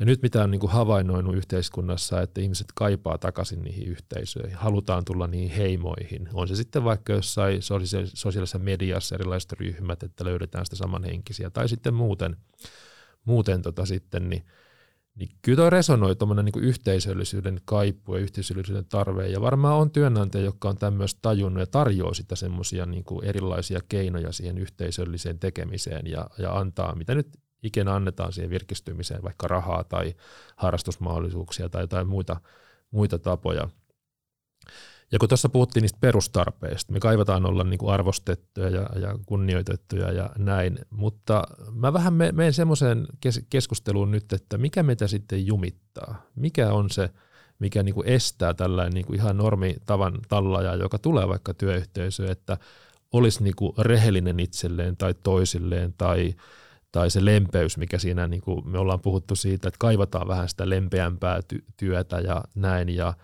[0.00, 5.04] ja nyt mitä on niin kuin havainnoinut yhteiskunnassa, että ihmiset kaipaa takaisin niihin yhteisöihin, halutaan
[5.04, 6.28] tulla niihin heimoihin.
[6.32, 7.62] On se sitten vaikka jossain
[8.04, 12.36] sosiaalisessa mediassa erilaiset ryhmät, että löydetään sitä samanhenkisiä, tai sitten muuten,
[13.24, 14.46] muuten tota sitten, niin,
[15.20, 20.44] niin kyllä tuo resonoi tuommoinen niin yhteisöllisyyden kaipu ja yhteisöllisyyden tarve, ja varmaan on työnantaja,
[20.44, 26.30] joka on tämmöistä tajunnut ja tarjoaa sitä semmoisia niin erilaisia keinoja siihen yhteisölliseen tekemiseen ja,
[26.38, 27.28] ja antaa, mitä nyt
[27.62, 30.14] ikinä annetaan siihen virkistymiseen, vaikka rahaa tai
[30.56, 32.40] harrastusmahdollisuuksia tai jotain muita,
[32.90, 33.68] muita tapoja.
[35.12, 40.12] Ja kun tuossa puhuttiin niistä perustarpeista, me kaivataan olla niin kuin arvostettuja ja, ja kunnioitettuja
[40.12, 43.06] ja näin, mutta mä vähän menen semmoiseen
[43.50, 46.26] keskusteluun nyt, että mikä meitä sitten jumittaa?
[46.34, 47.10] Mikä on se,
[47.58, 52.58] mikä niin kuin estää tällainen niin kuin ihan normitavan tallaja, joka tulee vaikka työyhteisöön, että
[53.12, 56.34] olisi niin kuin rehellinen itselleen tai toisilleen tai
[56.92, 60.68] tai se lempeys, mikä siinä, niin kuin me ollaan puhuttu siitä, että kaivataan vähän sitä
[60.68, 63.14] lempeämpää ty- työtä ja näin, ja,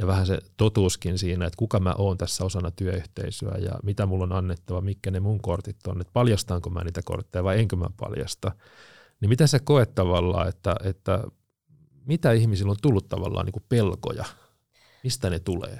[0.00, 4.24] ja vähän se totuuskin siinä, että kuka mä oon tässä osana työyhteisöä ja mitä mulla
[4.24, 7.86] on annettava, mitkä ne mun kortit on, että paljastaanko mä niitä kortteja vai enkö mä
[7.96, 8.52] paljasta.
[9.20, 11.24] Niin miten sä koet tavallaan, että, että
[12.06, 14.24] mitä ihmisillä on tullut tavallaan niin kuin pelkoja,
[15.04, 15.76] mistä ne tulee?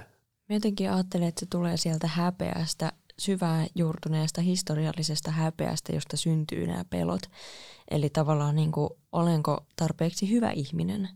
[0.48, 6.84] Mä jotenkin ajattelen, että se tulee sieltä häpeästä syvää juurtuneesta historiallisesta häpeästä, josta syntyy nämä
[6.90, 7.22] pelot.
[7.90, 11.08] Eli tavallaan niin kuin, olenko tarpeeksi hyvä ihminen?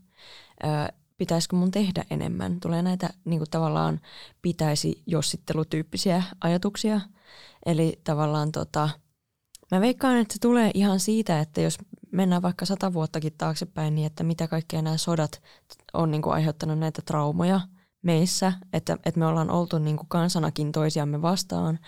[0.63, 2.59] Ö, pitäisikö mun tehdä enemmän?
[2.59, 3.99] Tulee näitä niin kuin, tavallaan
[4.41, 7.01] pitäisi jossittelutyyppisiä ajatuksia.
[7.65, 8.89] Eli tavallaan tota,
[9.71, 11.77] mä veikkaan, että se tulee ihan siitä, että jos
[12.11, 15.41] mennään vaikka sata vuottakin taaksepäin, niin että mitä kaikkea nämä sodat
[15.93, 17.61] on niin kuin, aiheuttanut näitä traumoja–
[18.05, 21.79] meissä, että, että me ollaan oltu niin kuin kansanakin toisiamme vastaan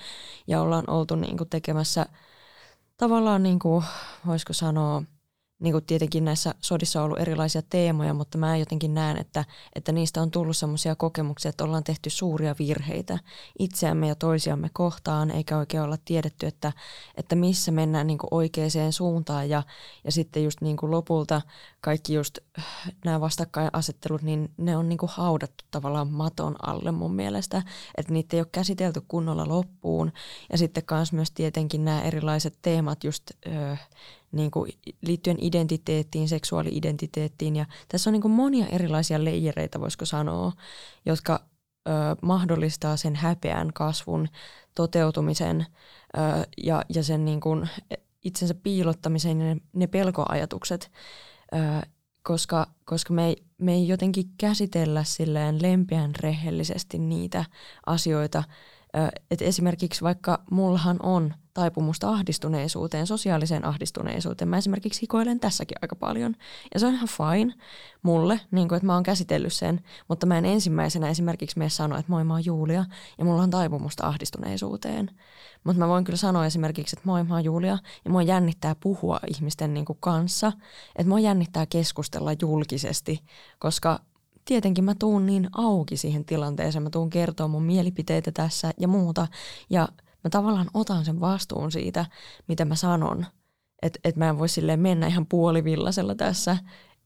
[0.47, 2.05] ja ollaan oltu niin kuin tekemässä
[2.97, 3.85] tavallaan, niin kuin,
[4.27, 5.03] voisiko sanoa,
[5.59, 9.91] niin kuin tietenkin näissä sodissa on ollut erilaisia teemoja, mutta mä jotenkin näen, että, että
[9.91, 13.19] niistä on tullut sellaisia kokemuksia, että ollaan tehty suuria virheitä
[13.59, 16.71] itseämme ja toisiamme kohtaan, eikä oikein olla tiedetty, että,
[17.15, 19.49] että missä mennään niin kuin oikeaan suuntaan.
[19.49, 19.63] Ja,
[20.03, 21.41] ja sitten just niin kuin lopulta
[21.81, 22.65] kaikki just äh,
[23.05, 27.63] nämä vastakkainasettelut, niin ne on niin kuin haudattu tavallaan maton alle mun mielestä,
[27.97, 30.11] että niitä ei ole käsitelty kunnolla loppuun.
[30.51, 33.23] Ja sitten myös tietenkin nämä erilaiset teemat just...
[33.47, 33.75] Öö,
[34.31, 37.55] niin kuin liittyen identiteettiin, seksuaali-identiteettiin.
[37.55, 40.51] Ja tässä on niin kuin monia erilaisia leijereitä, voisiko sanoa,
[41.05, 41.39] jotka
[41.87, 44.27] ö, mahdollistaa sen häpeän kasvun
[44.75, 45.65] toteutumisen
[46.17, 47.69] ö, ja, ja sen niin kuin
[48.23, 50.91] itsensä piilottamisen ja ne, ne pelkoajatukset,
[51.53, 51.87] ö,
[52.23, 57.45] koska, koska me, ei, me ei jotenkin käsitellä silleen lempeän rehellisesti niitä
[57.85, 58.43] asioita.
[59.31, 64.49] Että esimerkiksi vaikka mullahan on– taipumusta ahdistuneisuuteen, sosiaaliseen ahdistuneisuuteen.
[64.49, 66.35] Mä esimerkiksi hikoilen tässäkin aika paljon.
[66.73, 67.53] Ja se on ihan fine
[68.03, 71.99] mulle, niin kuin, että mä oon käsitellyt sen, mutta mä en ensimmäisenä esimerkiksi mene sanoa,
[71.99, 72.85] että moi mä oon Julia
[73.17, 75.11] ja mulla on taipumusta ahdistuneisuuteen.
[75.63, 79.19] Mutta mä voin kyllä sanoa esimerkiksi, että moi mä oon Julia ja mua jännittää puhua
[79.27, 80.51] ihmisten niin kuin kanssa,
[80.95, 83.23] että mua jännittää keskustella julkisesti,
[83.59, 83.99] koska
[84.47, 89.27] tietenkin mä tuun niin auki siihen tilanteeseen, mä tuun kertoa mun mielipiteitä tässä ja muuta.
[89.69, 89.87] Ja–
[90.27, 92.05] mä tavallaan otan sen vastuun siitä,
[92.47, 93.25] mitä mä sanon.
[93.81, 96.57] että et mä en voi silleen mennä ihan puolivillasella tässä,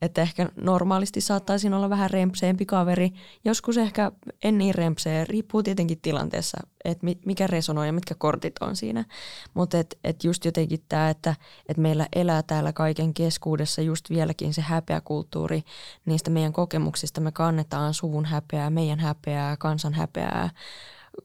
[0.01, 3.11] että ehkä normaalisti saattaisin olla vähän rempseempi kaveri.
[3.45, 4.11] Joskus ehkä
[4.43, 9.05] en niin rempsee, riippuu tietenkin tilanteessa, että mikä resonoi ja mitkä kortit on siinä.
[9.53, 11.35] Mutta et, et just jotenkin tämä, että
[11.69, 15.63] et meillä elää täällä kaiken keskuudessa just vieläkin se häpeäkulttuuri.
[16.05, 20.49] Niistä meidän kokemuksista me kannetaan suvun häpeää, meidän häpeää, kansan häpeää,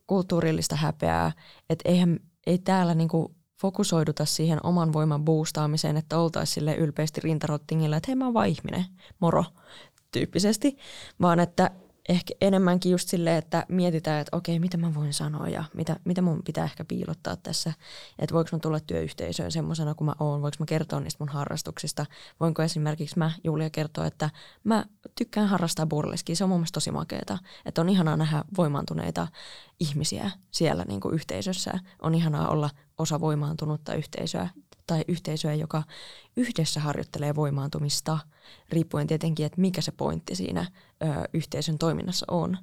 [0.06, 1.32] kulttuurillista häpeää.
[1.70, 7.96] Että eihän, ei täällä niinku fokusoiduta siihen oman voiman boostaamiseen, että oltaisiin sille ylpeästi rintarottingilla,
[7.96, 8.84] että hei mä oon vaan ihminen,
[9.20, 9.44] moro,
[10.12, 10.76] tyyppisesti,
[11.20, 11.70] vaan että
[12.08, 16.22] ehkä enemmänkin just silleen, että mietitään, että okei, mitä mä voin sanoa ja mitä, mitä
[16.22, 17.72] mun pitää ehkä piilottaa tässä.
[18.18, 22.06] Että voiko mä tulla työyhteisöön semmoisena kuin mä oon, voiko mä kertoa niistä mun harrastuksista.
[22.40, 24.30] Voinko esimerkiksi mä, Julia, kertoa, että
[24.64, 24.84] mä
[25.18, 26.36] tykkään harrastaa burleskia.
[26.36, 27.38] Se on mun mielestä tosi makeeta.
[27.64, 29.28] Että on ihanaa nähdä voimaantuneita
[29.80, 31.78] ihmisiä siellä niin kuin yhteisössä.
[32.02, 34.48] On ihanaa olla osa voimaantunutta yhteisöä
[34.86, 35.82] tai yhteisöä, joka
[36.36, 38.18] yhdessä harjoittelee voimaantumista,
[38.68, 40.60] riippuen tietenkin, että mikä se pointti siinä
[41.02, 42.58] ö, yhteisön toiminnassa on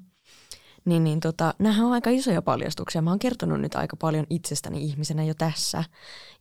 [0.86, 3.02] niin, niin tota, nämähän on aika isoja paljastuksia.
[3.02, 5.84] Mä oon kertonut nyt aika paljon itsestäni ihmisenä jo tässä.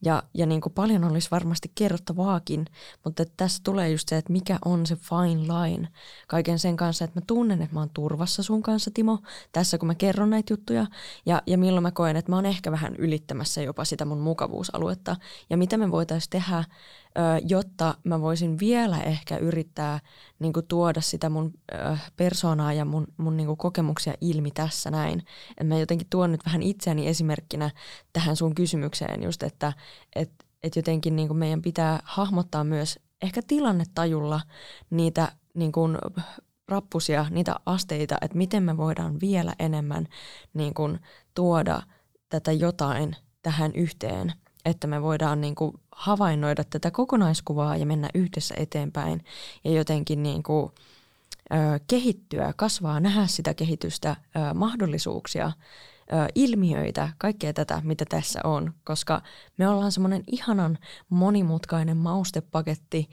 [0.03, 2.67] Ja, ja niin kuin paljon olisi varmasti kerrottavaakin,
[3.05, 5.89] mutta tässä tulee just se, että mikä on se fine line
[6.29, 9.19] kaiken sen kanssa, että mä tunnen, että mä oon turvassa sun kanssa, Timo,
[9.53, 10.87] tässä kun mä kerron näitä juttuja.
[11.27, 15.17] Ja, ja milloin mä koen, että mä oon ehkä vähän ylittämässä jopa sitä mun mukavuusaluetta.
[15.51, 16.65] Ja mitä me voitaisiin tehdä
[17.49, 20.01] jotta mä voisin vielä ehkä yrittää
[20.39, 21.53] niin kuin, tuoda sitä mun
[22.17, 25.23] persoonaa ja mun, mun niin kuin, kokemuksia ilmi tässä näin.
[25.59, 27.71] Et mä jotenkin tuon nyt vähän itseäni esimerkkinä
[28.13, 29.73] tähän sun kysymykseen just, että
[30.17, 30.31] et,
[30.63, 34.41] et jotenkin niin kuin meidän pitää hahmottaa myös ehkä tilannetajulla
[34.91, 35.99] niitä niin kuin,
[36.69, 40.09] rappusia, niitä asteita, että miten me voidaan vielä enemmän
[40.55, 41.01] niin kuin,
[41.35, 41.83] tuoda
[42.29, 44.33] tätä jotain tähän yhteen–
[44.65, 49.25] että me voidaan niin kuin havainnoida tätä kokonaiskuvaa ja mennä yhdessä eteenpäin
[49.65, 50.73] ja jotenkin niin kuin,
[51.53, 58.75] ö, kehittyä, kasvaa, nähdä sitä kehitystä, ö, mahdollisuuksia, ö, ilmiöitä, kaikkea tätä, mitä tässä on,
[58.85, 59.23] koska
[59.57, 63.11] me ollaan semmoinen ihanan monimutkainen maustepaketti,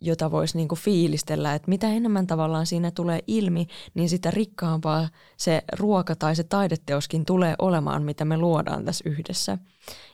[0.00, 5.62] jota voisi niinku fiilistellä, että mitä enemmän tavallaan siinä tulee ilmi, niin sitä rikkaampaa se
[5.78, 9.58] ruoka tai se taideteoskin tulee olemaan, mitä me luodaan tässä yhdessä.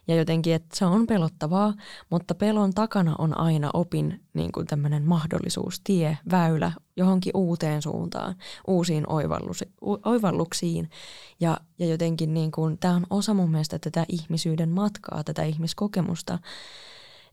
[0.09, 1.75] Ja jotenkin, että se on pelottavaa,
[2.11, 8.35] mutta pelon takana on aina opin niin kuin tämmöinen mahdollisuus, tie, väylä johonkin uuteen suuntaan,
[8.67, 9.05] uusiin
[10.05, 10.91] oivalluksiin.
[11.41, 16.38] Ja, ja jotenkin niin tämä on osa mun mielestä tätä ihmisyyden matkaa, tätä ihmiskokemusta,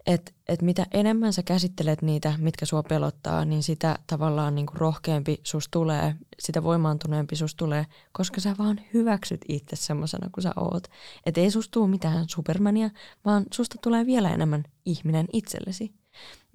[0.05, 4.77] että et mitä enemmän sä käsittelet niitä, mitkä sua pelottaa, niin sitä tavallaan niin kuin
[4.77, 10.51] rohkeampi sus tulee, sitä voimaantuneempi sus tulee, koska sä vaan hyväksyt itse semmoisena kuin sä
[10.55, 10.87] oot.
[11.25, 12.89] Että ei susta tule mitään supermania,
[13.25, 15.93] vaan susta tulee vielä enemmän ihminen itsellesi.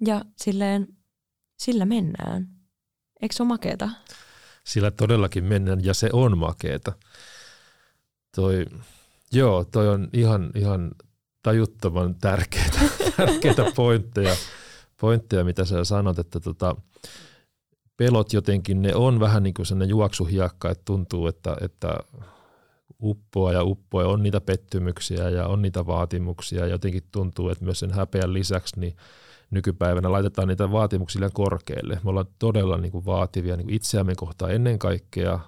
[0.05, 0.87] Ja silleen,
[1.59, 2.47] sillä mennään.
[3.21, 3.89] Eikö se ole makeeta?
[4.63, 6.93] Sillä todellakin mennään ja se on makeeta.
[8.35, 8.65] Toi,
[9.31, 10.91] joo, toi on ihan, ihan
[11.43, 12.79] tajuttoman tärkeitä,
[13.17, 14.35] tärkeitä pointteja,
[15.01, 16.75] pointteja, mitä sä sanot, että tota,
[17.97, 21.97] pelot jotenkin, ne on vähän niin kuin sellainen juoksuhiakka, että tuntuu, että, että
[23.03, 26.59] uppoa ja uppoa on niitä pettymyksiä ja on niitä vaatimuksia.
[26.59, 28.95] Ja jotenkin tuntuu, että myös sen häpeän lisäksi niin
[29.51, 31.99] nykypäivänä laitetaan niitä vaatimuksia korkealle.
[32.03, 35.39] Me ollaan todella niin kuin vaativia niin kuin itseämme kohtaan ennen kaikkea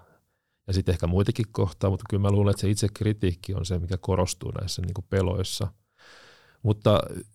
[0.68, 3.80] ja sitten ehkä muitakin kohtaa, mutta kyllä mä luulen, että se itse kritiikki on se,
[3.80, 5.68] mikä korostuu näissä niin kuin peloissa–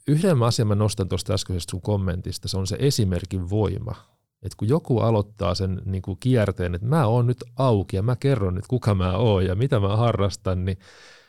[0.09, 3.95] yhden asian mä nostan tuosta äskeisestä sun kommentista, se on se esimerkin voima.
[4.43, 8.17] Et kun joku aloittaa sen niin kuin kierteen, että mä oon nyt auki ja mä
[8.17, 10.79] kerron nyt kuka mä oon ja mitä mä harrastan, niin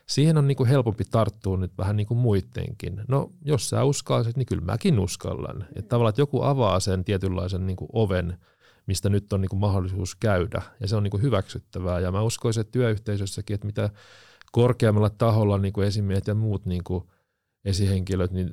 [0.08, 3.02] siihen on niin kuin helpompi tarttua nyt vähän niin kuin muidenkin.
[3.08, 5.66] No jos sä uskallat, niin kyllä mäkin uskallan.
[5.76, 8.38] Että tavallaan, että joku avaa sen tietynlaisen niin kuin oven,
[8.86, 12.00] mistä nyt on niin kuin mahdollisuus käydä ja se on niin kuin hyväksyttävää.
[12.00, 13.90] Ja mä uskoisin, että työyhteisössäkin, että mitä
[14.52, 17.04] korkeammalla taholla niin kuin esimiehet ja muut niin kuin–
[17.66, 18.50] esihenkilöt niin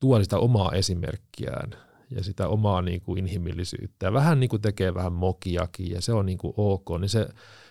[0.00, 1.70] tuo sitä omaa esimerkkiään
[2.10, 4.06] ja sitä omaa niin kuin inhimillisyyttä.
[4.06, 7.28] Ja vähän niin kuin tekee vähän mokiakin ja se on niin kuin ok, niin se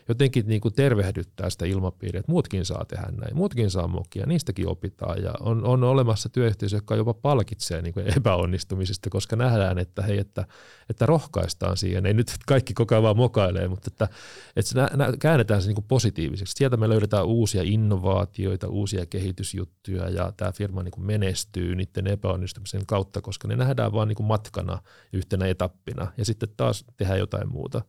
[0.07, 4.67] jotenkin niin kuin tervehdyttää sitä ilmapiiriä, että muutkin saa tehdä näin, muutkin saa mokia, niistäkin
[4.67, 10.01] opitaan ja on, on olemassa työyhteisö, joka jopa palkitsee niin kuin epäonnistumisesta, koska nähdään, että
[10.01, 10.45] hei, että,
[10.89, 14.07] että rohkaistaan siihen, ei nyt kaikki koko ajan vaan mokailee, mutta että,
[14.55, 16.53] että se nä, nä, käännetään se niin kuin positiiviseksi.
[16.57, 22.85] Sieltä me löydetään uusia innovaatioita, uusia kehitysjuttuja ja tämä firma niin kuin menestyy niiden epäonnistumisen
[22.85, 24.81] kautta, koska ne nähdään vaan niin kuin matkana
[25.13, 27.81] yhtenä etappina ja sitten taas tehdään jotain muuta.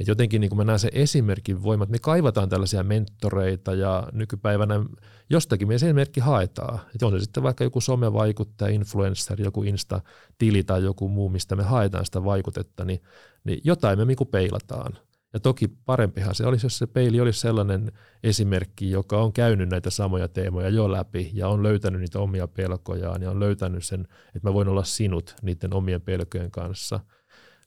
[0.00, 4.84] Et jotenkin niin kuin mä näen sen esimerkin voimat, me kaivataan tällaisia mentoreita ja nykypäivänä
[5.30, 6.80] jostakin me esimerkki haetaan.
[6.94, 11.62] Että on se sitten vaikka joku somevaikuttaja, influencer, joku Insta-tili tai joku muu, mistä me
[11.62, 13.00] haetaan sitä vaikutetta, niin,
[13.44, 14.98] niin jotain me niin peilataan.
[15.32, 19.90] Ja toki parempihan se olisi, jos se peili olisi sellainen esimerkki, joka on käynyt näitä
[19.90, 24.00] samoja teemoja jo läpi ja on löytänyt niitä omia pelkojaan ja on löytänyt sen,
[24.34, 27.00] että mä voin olla sinut niiden omien pelkojen kanssa.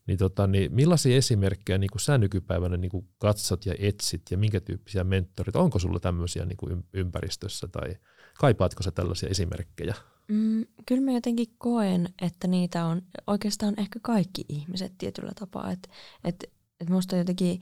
[0.07, 4.37] Niin, tota, niin millaisia esimerkkejä niin kuin sä nykypäivänä niin kuin katsot ja etsit ja
[4.37, 7.95] minkä tyyppisiä mentoreita, onko sulla tämmöisiä niin kuin ympäristössä tai
[8.39, 9.95] kaipaatko sä tällaisia esimerkkejä?
[10.27, 15.71] Mm, kyllä mä jotenkin koen, että niitä on oikeastaan ehkä kaikki ihmiset tietyllä tapaa.
[15.71, 15.89] Että
[16.23, 17.61] et että musta jotenkin,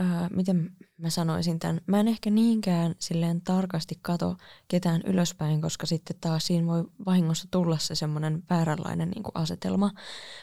[0.00, 4.36] ää, miten mä sanoisin tämän, mä en ehkä niinkään silleen tarkasti kato
[4.68, 9.90] ketään ylöspäin, koska sitten taas siinä voi vahingossa tulla se semmoinen vääränlainen niin kuin asetelma,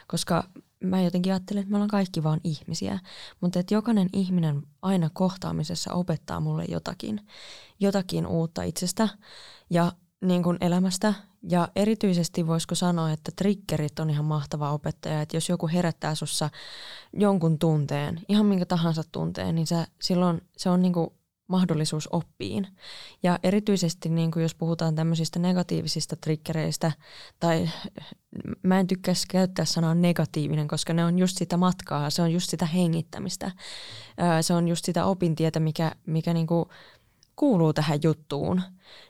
[0.07, 0.43] koska
[0.83, 2.99] mä jotenkin ajattelen, että me ollaan kaikki vaan ihmisiä,
[3.41, 7.27] mutta että jokainen ihminen aina kohtaamisessa opettaa mulle jotakin,
[7.79, 9.09] jotakin uutta itsestä.
[9.69, 11.13] Ja niin kuin elämästä.
[11.49, 16.49] Ja erityisesti voisiko sanoa, että triggerit on ihan mahtava opettaja, että jos joku herättää sussa
[17.13, 21.13] jonkun tunteen, ihan minkä tahansa tunteen, niin sä, silloin se on niinku
[21.47, 22.67] mahdollisuus oppiin.
[23.23, 26.91] Ja erityisesti niin kuin jos puhutaan tämmöisistä negatiivisista triggereistä,
[27.39, 27.69] tai
[28.63, 32.49] mä en tykkää käyttää sanaa negatiivinen, koska ne on just sitä matkaa, se on just
[32.49, 33.51] sitä hengittämistä,
[34.41, 36.65] se on just sitä opintietä, mikä, mikä niin kuin
[37.35, 38.61] kuuluu tähän juttuun,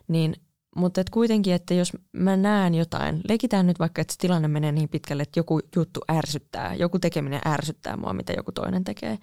[0.07, 0.35] niin
[0.77, 4.71] mutta et kuitenkin, että jos mä näen jotain, leikitään nyt vaikka, että se tilanne menee
[4.71, 9.17] niin pitkälle, että joku juttu ärsyttää, joku tekeminen ärsyttää mua, mitä joku toinen tekee,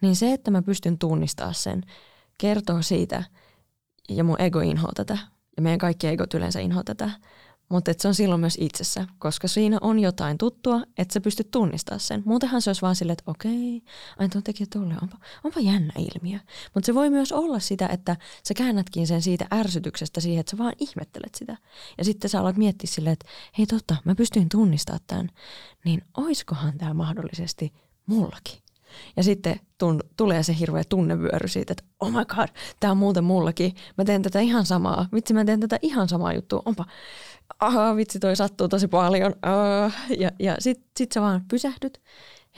[0.00, 1.82] niin se, että mä pystyn tunnistamaan sen,
[2.38, 3.24] kertoo siitä,
[4.08, 5.18] ja mun ego inhoaa tätä,
[5.56, 7.10] ja meidän kaikki egot yleensä inhoaa tätä,
[7.70, 12.00] mutta se on silloin myös itsessä, koska siinä on jotain tuttua, että sä pystyt tunnistamaan
[12.00, 12.22] sen.
[12.24, 13.82] Muutenhan se olisi vaan silleen, että okei,
[14.18, 16.38] aina tuon tekijä tolle, onpa, onpa jännä ilmiö.
[16.74, 18.16] Mutta se voi myös olla sitä, että
[18.48, 21.56] sä käännätkin sen siitä ärsytyksestä siihen, että sä vaan ihmettelet sitä.
[21.98, 23.26] Ja sitten sä alat miettiä silleen, että
[23.58, 25.28] hei totta, mä pystyin tunnistamaan tämän.
[25.84, 27.72] Niin oiskohan tämä mahdollisesti
[28.06, 28.58] mullakin?
[29.16, 32.48] Ja sitten tun, tulee se hirveä tunnevyöry siitä, että oh my god,
[32.80, 33.74] tämä on muuten mullakin.
[33.98, 35.08] Mä teen tätä ihan samaa.
[35.14, 36.62] Vitsi, mä teen tätä ihan samaa juttua.
[36.64, 36.84] Onpa,
[37.60, 39.32] aha, vitsi toi sattuu tosi paljon.
[39.32, 42.00] Uh, ja ja sitten sit sä vaan pysähdyt,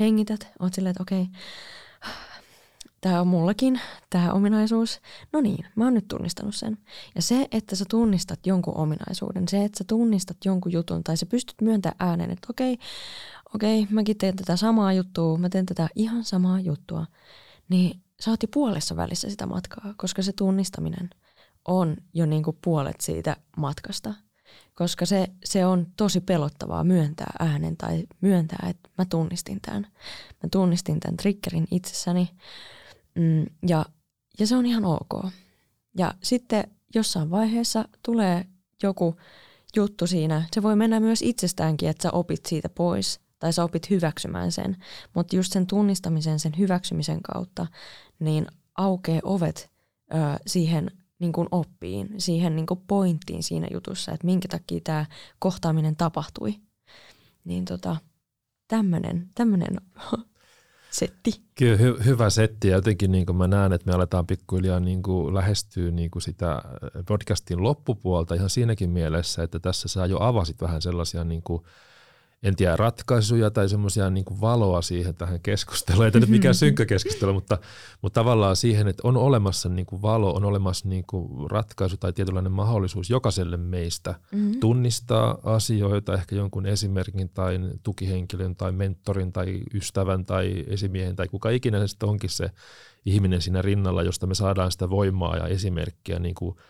[0.01, 2.13] hengität, oot silleen, että okei, okay,
[3.01, 5.01] tämä on mullakin, tämä ominaisuus.
[5.33, 6.79] No niin, mä oon nyt tunnistanut sen.
[7.15, 11.27] Ja se, että sä tunnistat jonkun ominaisuuden, se, että sä tunnistat jonkun jutun tai sä
[11.27, 12.87] pystyt myöntämään ääneen, että okei, okay,
[13.55, 17.07] okei, okay, mäkin teen tätä samaa juttua, mä teen tätä ihan samaa juttua,
[17.69, 21.11] niin sä oot jo puolessa välissä sitä matkaa, koska se tunnistaminen
[21.69, 24.15] on jo niin kuin puolet siitä matkasta–
[24.75, 29.87] koska se, se on tosi pelottavaa myöntää äänen tai myöntää, että mä tunnistin tämän.
[30.43, 32.31] Mä tunnistin tämän triggerin itsessäni
[33.15, 33.85] mm, ja,
[34.39, 35.33] ja se on ihan ok.
[35.99, 38.47] Ja sitten jossain vaiheessa tulee
[38.83, 39.17] joku
[39.77, 40.45] juttu siinä.
[40.55, 44.77] Se voi mennä myös itsestäänkin, että sä opit siitä pois tai sä opit hyväksymään sen.
[45.15, 47.67] Mutta just sen tunnistamisen, sen hyväksymisen kautta,
[48.19, 49.71] niin aukee ovet
[50.15, 50.91] ö, siihen
[51.23, 55.07] niin kuin oppiin, siihen niin kuin pointtiin siinä jutussa, että minkä takia tämä
[55.39, 56.55] kohtaaminen tapahtui.
[57.45, 57.97] Niin tota,
[58.69, 59.77] tämmöinen, tämmöinen
[60.91, 61.31] setti.
[61.55, 65.03] Kyllä hy- hyvä setti ja jotenkin niin kuin mä näen, että me aletaan pikkuhiljaa niin
[65.03, 66.63] kuin lähestyä niin kuin sitä
[67.09, 71.63] podcastin loppupuolta ihan siinäkin mielessä, että tässä sä jo avasit vähän sellaisia niin kuin
[72.43, 76.05] en tiedä, ratkaisuja tai semmoisia niin valoa siihen tähän keskusteluun.
[76.05, 77.59] Ei nyt mikään synkkä keskustelu, mutta,
[78.03, 82.13] mutta tavallaan siihen, että on olemassa niin kuin valo, on olemassa niin kuin ratkaisu tai
[82.13, 84.61] tietynlainen mahdollisuus jokaiselle meistä mm-hmm.
[84.61, 91.51] tunnistaa asioita, ehkä jonkun esimerkin tai tukihenkilön tai mentorin tai ystävän tai esimiehen tai kuka
[91.51, 92.51] ikinä se sitten onkin se
[93.07, 96.57] ihminen siinä rinnalla, josta me saadaan sitä voimaa ja esimerkkiä niin kuin–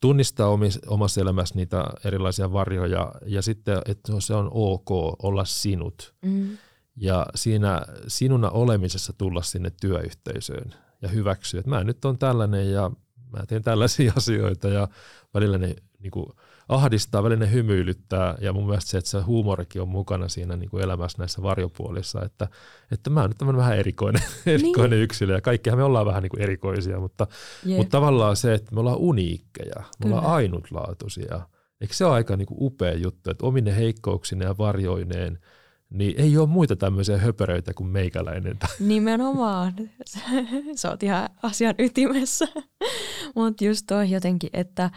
[0.00, 4.90] tunnistaa omis, omassa elämässä niitä erilaisia varjoja ja sitten, että se on ok
[5.22, 6.14] olla sinut.
[6.22, 6.58] Mm.
[6.96, 12.90] Ja siinä sinuna olemisessa tulla sinne työyhteisöön ja hyväksyä, että mä nyt on tällainen ja
[13.32, 14.88] mä teen tällaisia asioita ja
[15.34, 16.26] välillä ne niin kuin,
[16.68, 20.70] ahdistaa, välillä ne hymyilyttää ja mun mielestä se, että se huumorikin on mukana siinä niin
[20.70, 22.48] kuin elämässä näissä varjopuolissa, että,
[22.92, 25.02] että mä oon nyt vähän erikoinen, erikoinen niin.
[25.02, 27.26] yksilö ja kaikkihan me ollaan vähän niin kuin erikoisia, mutta,
[27.76, 30.16] mutta tavallaan se, että me ollaan uniikkeja, me Kyllä.
[30.16, 31.40] ollaan ainutlaatuisia.
[31.80, 35.38] Eikö se ole aika niin kuin upea juttu, että omine heikkouksineen ja varjoineen
[35.90, 38.58] niin ei ole muita tämmöisiä höperöitä kuin meikäläinen.
[38.80, 39.72] Nimenomaan.
[40.74, 42.48] Sä oot ihan asian ytimessä.
[43.34, 44.90] Mutta just toi jotenkin, että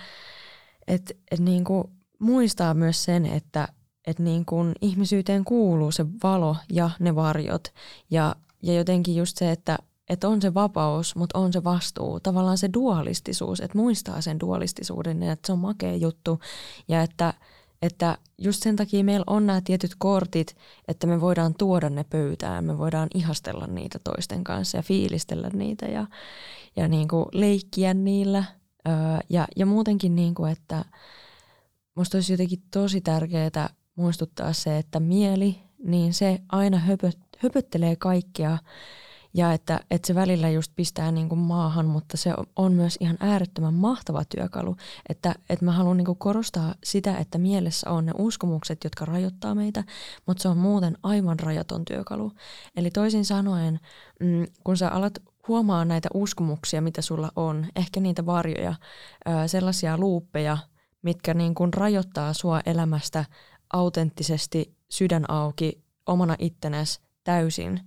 [0.87, 1.83] et, et niin kuin
[2.19, 3.67] muistaa myös sen, että
[4.07, 7.63] et niin kuin ihmisyyteen kuuluu se valo ja ne varjot.
[8.11, 9.77] Ja ja jotenkin just se, että
[10.09, 12.19] että on se vapaus, mutta on se vastuu.
[12.19, 16.39] Tavallaan se dualistisuus, että muistaa sen dualistisuuden, että se on makea juttu
[16.87, 17.33] ja että,
[17.81, 20.55] että just sen takia meillä on nämä tietyt kortit,
[20.87, 25.85] että me voidaan tuoda ne pöytään, me voidaan ihastella niitä toisten kanssa ja fiilistellä niitä
[25.85, 26.07] ja,
[26.75, 28.43] ja niin kuin leikkiä niillä.
[29.29, 30.85] Ja, ja muutenkin, niin kuin, että
[31.95, 38.57] musta olisi jotenkin tosi tärkeää muistuttaa se, että mieli, niin se aina höpö, höpöttelee kaikkea
[39.33, 43.17] ja että, että se välillä just pistää niin kuin maahan, mutta se on myös ihan
[43.19, 44.75] äärettömän mahtava työkalu.
[45.09, 49.55] Että, että mä haluan niin kuin korostaa sitä, että mielessä on ne uskomukset, jotka rajoittaa
[49.55, 49.83] meitä,
[50.25, 52.31] mutta se on muuten aivan rajaton työkalu.
[52.75, 53.79] Eli toisin sanoen,
[54.19, 55.13] mm, kun sä alat
[55.47, 58.75] huomaa näitä uskomuksia, mitä sulla on, ehkä niitä varjoja,
[59.47, 60.57] sellaisia luuppeja,
[61.01, 63.25] mitkä niin kuin rajoittaa sua elämästä
[63.73, 67.79] autenttisesti sydän auki omana ittenäs täysin,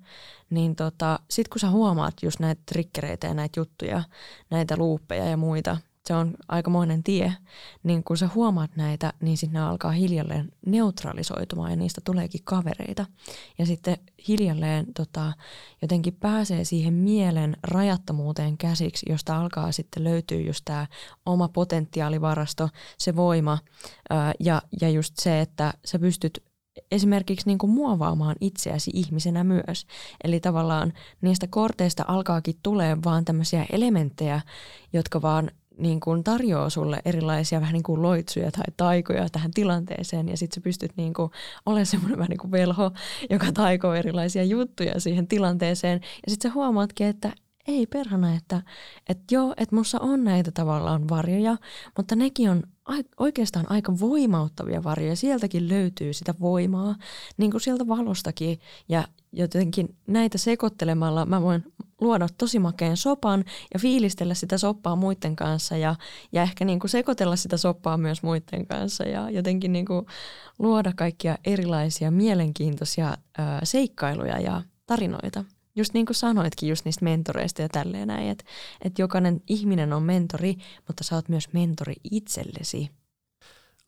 [0.51, 4.03] niin tota, sit kun sä huomaat just näitä trikkereitä ja näitä juttuja,
[4.51, 5.77] näitä luuppeja ja muita,
[6.09, 7.35] se on aikamoinen tie,
[7.83, 13.07] niin kun sä huomaat näitä, niin sitten ne alkaa hiljalleen neutralisoitumaan ja niistä tuleekin kavereita.
[13.59, 13.97] Ja sitten
[14.29, 15.33] hiljalleen tota,
[15.83, 20.87] jotenkin pääsee siihen mielen rajattomuuteen käsiksi, josta alkaa sitten löytyä just tämä
[21.27, 23.59] oma potentiaalivarasto, se voima
[24.11, 26.43] ää, ja, ja just se, että sä pystyt
[26.91, 29.87] esimerkiksi niin kuin muovaamaan itseäsi ihmisenä myös.
[30.25, 34.41] Eli tavallaan niistä korteista alkaakin tulee vaan tämmöisiä elementtejä,
[34.93, 40.29] jotka vaan niin kuin tarjoaa sulle erilaisia vähän niin kuin loitsuja tai taikoja tähän tilanteeseen
[40.29, 41.31] ja sitten sä pystyt niin kuin
[41.67, 42.91] olemaan semmoinen vähän niin kuin velho,
[43.31, 47.33] joka taikoo erilaisia juttuja siihen tilanteeseen ja sitten sä huomaatkin, että
[47.67, 48.63] ei perhana, että,
[49.09, 51.57] että joo, että mussa on näitä tavallaan varjoja,
[51.97, 52.63] mutta nekin on
[53.19, 55.17] oikeastaan aika voimauttavia varjoja.
[55.17, 56.97] Sieltäkin löytyy sitä voimaa,
[57.37, 58.59] niin kuin sieltä valostakin.
[58.89, 61.65] Ja jotenkin näitä sekoittelemalla mä voin
[62.05, 63.45] luoda tosi makeen sopan
[63.75, 65.95] ja fiilistellä sitä soppaa muiden kanssa ja,
[66.33, 70.07] ja ehkä niin kuin sekoitella sitä soppaa myös muiden kanssa ja jotenkin niin kuin
[70.59, 75.45] luoda kaikkia erilaisia mielenkiintoisia ää, seikkailuja ja tarinoita
[75.77, 78.45] just niin kuin sanoitkin just niistä mentoreista ja tälleen näin, että,
[78.83, 80.55] että jokainen ihminen on mentori,
[80.87, 82.91] mutta sä oot myös mentori itsellesi.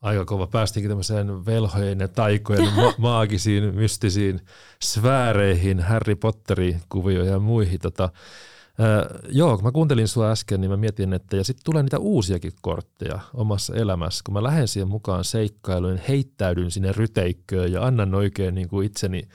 [0.01, 0.47] Aika kova.
[0.47, 4.41] Päästiinkin tämmöiseen velhojen ja taikojen ma- maagisiin, mystisiin
[4.83, 7.79] sfääreihin, Harry Potterin kuvioihin ja muihin.
[7.79, 11.83] Tota, äh, joo, kun mä kuuntelin sua äsken, niin mä mietin, että ja sitten tulee
[11.83, 14.21] niitä uusiakin kortteja omassa elämässä.
[14.25, 19.27] Kun mä lähden siihen mukaan seikkailuun, heittäydyn sinne ryteikköön ja annan oikein niin kuin itseni–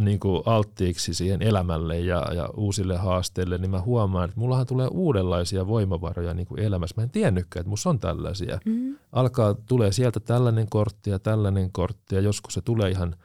[0.00, 4.88] niin kuin alttiiksi siihen elämälle ja, ja uusille haasteille, niin mä huomaan, että mullahan tulee
[4.90, 6.94] uudenlaisia voimavaroja niin kuin elämässä.
[6.96, 8.58] Mä en tiennytkään, että musta on tällaisia.
[8.64, 8.98] Mm.
[9.12, 13.16] Alkaa, tulee sieltä tällainen kortti ja tällainen kortti ja joskus se tulee ihan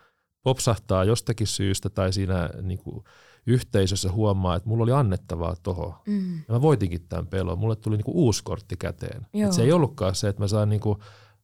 [0.43, 3.03] popsahtaa jostakin syystä tai siinä niin kuin
[3.47, 5.95] yhteisössä huomaa, että mulla oli annettavaa toho.
[6.07, 6.38] Mm.
[6.38, 7.59] Ja mä voitinkin tämän pelon.
[7.59, 9.28] Mulle tuli niin kuin uusi kortti käteen.
[9.34, 10.99] Et se ei ollutkaan se, että mä saan niin kuin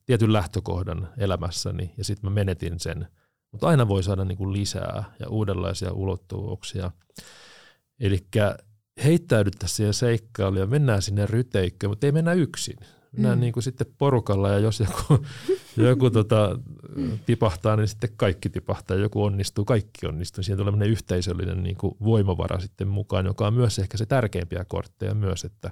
[0.06, 3.08] tietyn lähtökohdan elämässäni ja sitten mä menetin sen–
[3.52, 6.92] mutta aina voi saada niin kuin lisää ja uudenlaisia ulottuvuuksia.
[8.00, 8.28] Eli
[9.04, 12.78] heittäydyttäisiin siihen seikkailuun ja mennään sinne ryteikköön, mutta ei mennä yksin.
[13.12, 13.42] Mennään mm.
[13.42, 15.26] niin kuin sitten porukalla ja jos joku,
[15.90, 16.60] joku tota,
[17.26, 18.98] tipahtaa, niin sitten kaikki tipahtaa.
[18.98, 20.44] Joku onnistuu, kaikki onnistuu.
[20.44, 25.14] Siihen tulee yhteisöllinen niin kuin voimavara sitten mukaan, joka on myös ehkä se tärkeimpiä kortteja
[25.14, 25.72] myös, että,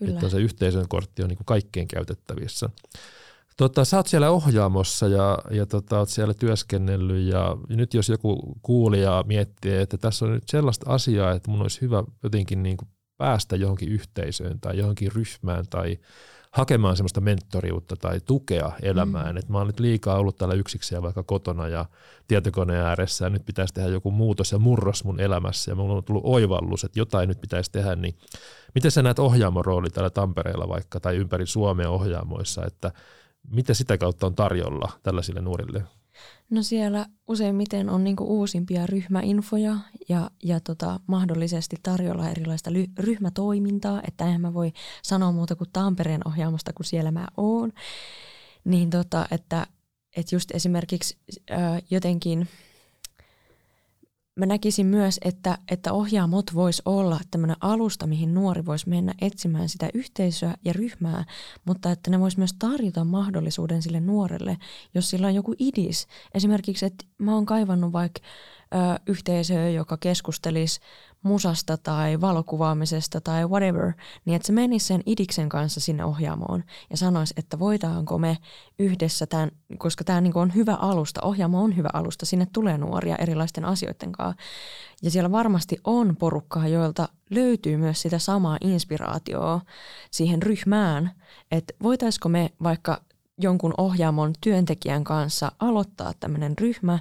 [0.00, 2.70] että se yhteisön kortti on niin kuin kaikkien käytettävissä.
[3.56, 8.58] Tota, sä oot siellä ohjaamossa ja, ja tota, oot siellä työskennellyt ja nyt jos joku
[8.62, 12.88] kuulija miettii, että tässä on nyt sellaista asiaa, että mun olisi hyvä jotenkin niin kuin
[13.16, 15.98] päästä johonkin yhteisöön tai johonkin ryhmään tai
[16.50, 19.34] hakemaan semmoista mentoriutta tai tukea elämään.
[19.34, 19.36] Mm.
[19.36, 21.86] Että mä oon nyt liikaa ollut täällä yksiksiä vaikka kotona ja
[22.28, 26.04] tietokoneen ääressä ja nyt pitäisi tehdä joku muutos ja murros mun elämässä ja mulla on
[26.04, 28.14] tullut oivallus, että jotain nyt pitäisi tehdä, niin
[28.74, 32.92] miten sä näet ohjaamon rooli täällä Tampereella vaikka tai ympäri Suomea ohjaamoissa, että
[33.50, 35.82] mitä sitä kautta on tarjolla tällaisille nuorille?
[36.50, 39.76] No siellä useimmiten on niinku uusimpia ryhmäinfoja
[40.08, 44.72] ja, ja tota, mahdollisesti tarjolla erilaista ly- ryhmätoimintaa, että en mä voi
[45.02, 47.72] sanoa muuta kuin Tampereen ohjaamosta, kun siellä mä oon.
[48.64, 49.66] Niin tota, että,
[50.16, 51.18] että just esimerkiksi
[51.50, 52.48] ää, jotenkin–
[54.36, 59.68] mä näkisin myös, että, että ohjaamot voisi olla tämmöinen alusta, mihin nuori voisi mennä etsimään
[59.68, 61.24] sitä yhteisöä ja ryhmää,
[61.64, 64.56] mutta että ne voisi myös tarjota mahdollisuuden sille nuorelle,
[64.94, 66.06] jos sillä on joku idis.
[66.34, 68.20] Esimerkiksi, että mä oon kaivannut vaikka
[69.06, 70.80] yhteisöön, joka keskustelisi
[71.24, 73.92] musasta tai valokuvaamisesta tai whatever,
[74.24, 78.38] niin että se menisi sen idiksen kanssa sinne ohjaamoon ja sanoisi, että voidaanko me
[78.78, 83.16] yhdessä tämän, koska tämä niinku on hyvä alusta, ohjaamo on hyvä alusta, sinne tulee nuoria
[83.16, 84.42] erilaisten asioiden kanssa.
[85.02, 89.60] Ja siellä varmasti on porukkaa, joilta löytyy myös sitä samaa inspiraatioa
[90.10, 91.10] siihen ryhmään,
[91.50, 93.00] että voitaisiko me vaikka
[93.38, 96.98] jonkun ohjaamon työntekijän kanssa aloittaa tämmöinen ryhmä,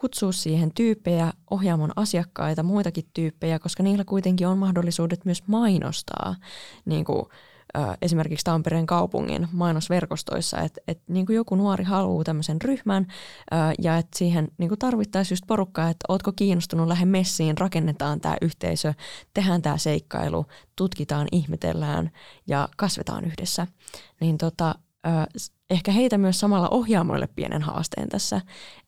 [0.00, 6.36] kutsua siihen tyyppejä, ohjaamon asiakkaita, muitakin tyyppejä, koska niillä kuitenkin on mahdollisuudet myös mainostaa
[6.84, 7.22] niin kuin,
[8.02, 13.06] esimerkiksi Tampereen kaupungin mainosverkostoissa, että, että niin kuin joku nuori haluaa tämmöisen ryhmän
[13.78, 18.36] ja että siihen niin kuin tarvittaisiin just porukkaa, että ootko kiinnostunut, lähde messiin, rakennetaan tämä
[18.42, 18.94] yhteisö,
[19.34, 20.46] tehdään tämä seikkailu,
[20.76, 22.10] tutkitaan, ihmetellään
[22.46, 23.66] ja kasvetaan yhdessä.
[24.20, 24.74] Niin tota,
[25.70, 28.40] ehkä heitä myös samalla ohjaamoille pienen haasteen tässä,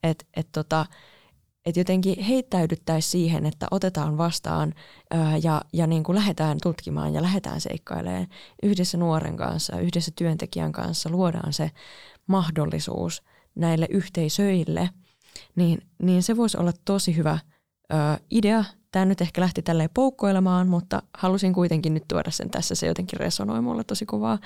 [0.03, 0.85] että et tota,
[1.65, 4.73] et jotenkin heittäydyttäisiin siihen, että otetaan vastaan
[5.11, 8.27] ää, ja, ja niin kuin lähdetään tutkimaan ja lähdetään seikkailemaan
[8.63, 11.71] yhdessä nuoren kanssa, yhdessä työntekijän kanssa, luodaan se
[12.27, 13.23] mahdollisuus
[13.55, 14.89] näille yhteisöille,
[15.55, 17.39] niin, niin se voisi olla tosi hyvä
[17.89, 22.75] ää, idea Tämä nyt ehkä lähti tälleen poukkoilemaan, mutta halusin kuitenkin nyt tuoda sen tässä.
[22.75, 24.39] Se jotenkin resonoi mulle tosi kovaa.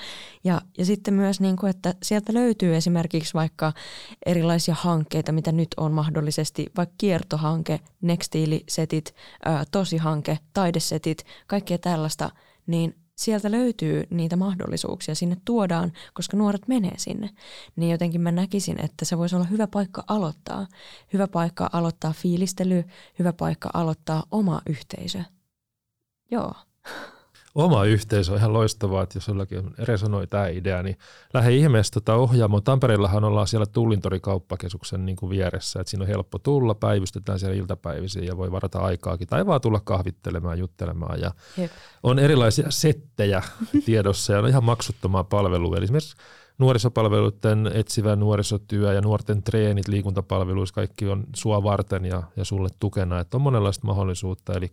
[0.44, 3.72] Ja, ja sitten myös, niin kuin, että sieltä löytyy esimerkiksi vaikka
[4.26, 9.14] erilaisia hankkeita, mitä nyt on mahdollisesti, vaikka kiertohanke, nextiilisetit,
[9.70, 12.30] tosihanke, taidesetit, kaikkea tällaista,
[12.66, 17.30] niin sieltä löytyy niitä mahdollisuuksia, sinne tuodaan, koska nuoret menee sinne.
[17.76, 20.66] Niin jotenkin mä näkisin, että se voisi olla hyvä paikka aloittaa.
[21.12, 22.84] Hyvä paikka aloittaa fiilistely,
[23.18, 25.22] hyvä paikka aloittaa oma yhteisö.
[26.30, 26.52] Joo
[27.56, 30.98] oma yhteisö on ihan loistavaa, että jos jollakin resonoi tämä idea, niin
[31.34, 32.62] lähde ihmeessä tota ohjaamoon.
[32.62, 37.56] Tampereellahan ollaan siellä Tullintori kauppakeskuksen niin kuin vieressä, että siinä on helppo tulla, päivystetään siellä
[37.56, 41.70] iltapäivisiin ja voi varata aikaakin tai vaan tulla kahvittelemaan, juttelemaan ja Jep.
[42.02, 43.42] on erilaisia settejä
[43.84, 45.76] tiedossa ja on ihan maksuttomaa palvelua.
[45.76, 46.16] Eli esimerkiksi
[46.58, 53.20] nuorisopalveluiden etsivä nuorisotyö ja nuorten treenit liikuntapalveluissa, kaikki on sua varten ja, ja sulle tukena,
[53.20, 54.72] että on monenlaista mahdollisuutta, eli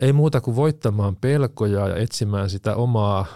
[0.00, 3.26] ei muuta kuin voittamaan pelkoja ja etsimään sitä omaa,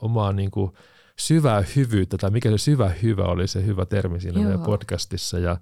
[0.00, 0.72] omaa niin kuin
[1.18, 4.44] syvää hyvyyttä, tai mikä se syvä hyvä oli se hyvä termi siinä Joo.
[4.44, 5.38] meidän podcastissa.
[5.38, 5.56] Ja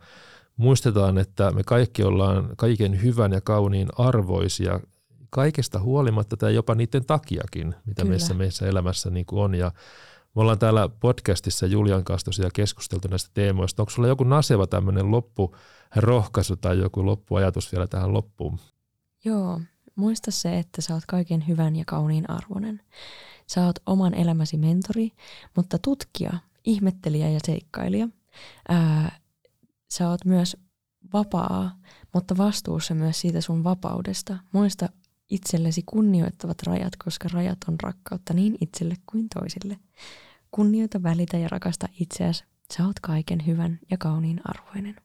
[0.57, 4.81] muistetaan, että me kaikki ollaan kaiken hyvän ja kauniin arvoisia
[5.31, 9.55] kaikesta huolimatta tai jopa niiden takiakin, mitä meissä, meissä elämässä niin kuin on.
[9.55, 9.73] Ja
[10.35, 13.83] me ollaan täällä podcastissa Julian kanssa tosiaan keskusteltu näistä teemoista.
[13.83, 18.59] Onko sulla joku naseva tämmöinen loppurohkaisu tai joku loppuajatus vielä tähän loppuun?
[19.25, 19.61] Joo,
[19.95, 22.81] Muista se, että sä oot kaiken hyvän ja kauniin arvoinen.
[23.47, 25.11] Sä oot oman elämäsi mentori,
[25.57, 26.33] mutta tutkija,
[26.65, 28.09] ihmettelijä ja seikkailija.
[28.69, 29.19] Ää,
[29.91, 30.57] sä oot myös
[31.13, 31.79] vapaa,
[32.15, 34.39] mutta vastuussa myös siitä sun vapaudesta.
[34.53, 34.89] Muista
[35.31, 39.79] itsellesi kunnioittavat rajat, koska rajat on rakkautta niin itselle kuin toisille.
[40.51, 42.45] Kunnioita, välitä ja rakasta itseäsi.
[42.77, 45.04] Sä oot kaiken hyvän ja kauniin arvoinen.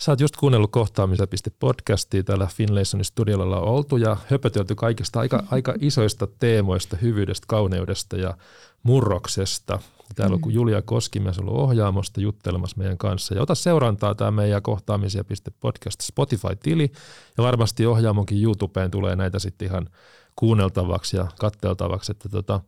[0.00, 5.74] Sä oot just kuunnellut kohtaamisen.podcastia täällä Finlaysonin studiolla on oltu ja höpötelty kaikista aika, aika
[5.80, 8.36] isoista teemoista, hyvyydestä, kauneudesta ja
[8.82, 9.78] murroksesta.
[10.14, 10.50] Täällä on mm.
[10.50, 13.34] Julia Koskimies ollut ohjaamosta juttelemassa meidän kanssa.
[13.34, 16.92] Ja ota seurantaa tämä meidän kohtaamisia.podcast Spotify-tili
[17.38, 19.88] ja varmasti ohjaamonkin YouTubeen tulee näitä sitten ihan
[20.36, 22.12] kuunneltavaksi ja katteltavaksi.
[22.12, 22.60] Että tota,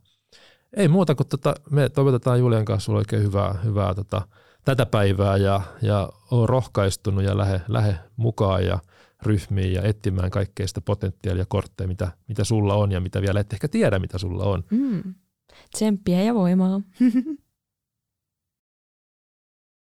[0.73, 4.21] ei muuta kuin tota, me toivotetaan Julian kanssa oikein hyvää, hyvää tota,
[4.69, 8.79] tätä päivää ja, ja on rohkaistunut ja lähde, lähde mukaan ja
[9.21, 13.53] ryhmiin ja etsimään kaikkea sitä potentiaalia kortteja, mitä, mitä sulla on ja mitä vielä et
[13.53, 14.63] ehkä tiedä, mitä sulla on.
[14.69, 15.15] Mm.
[15.73, 16.81] Tsemppiä ja voimaa.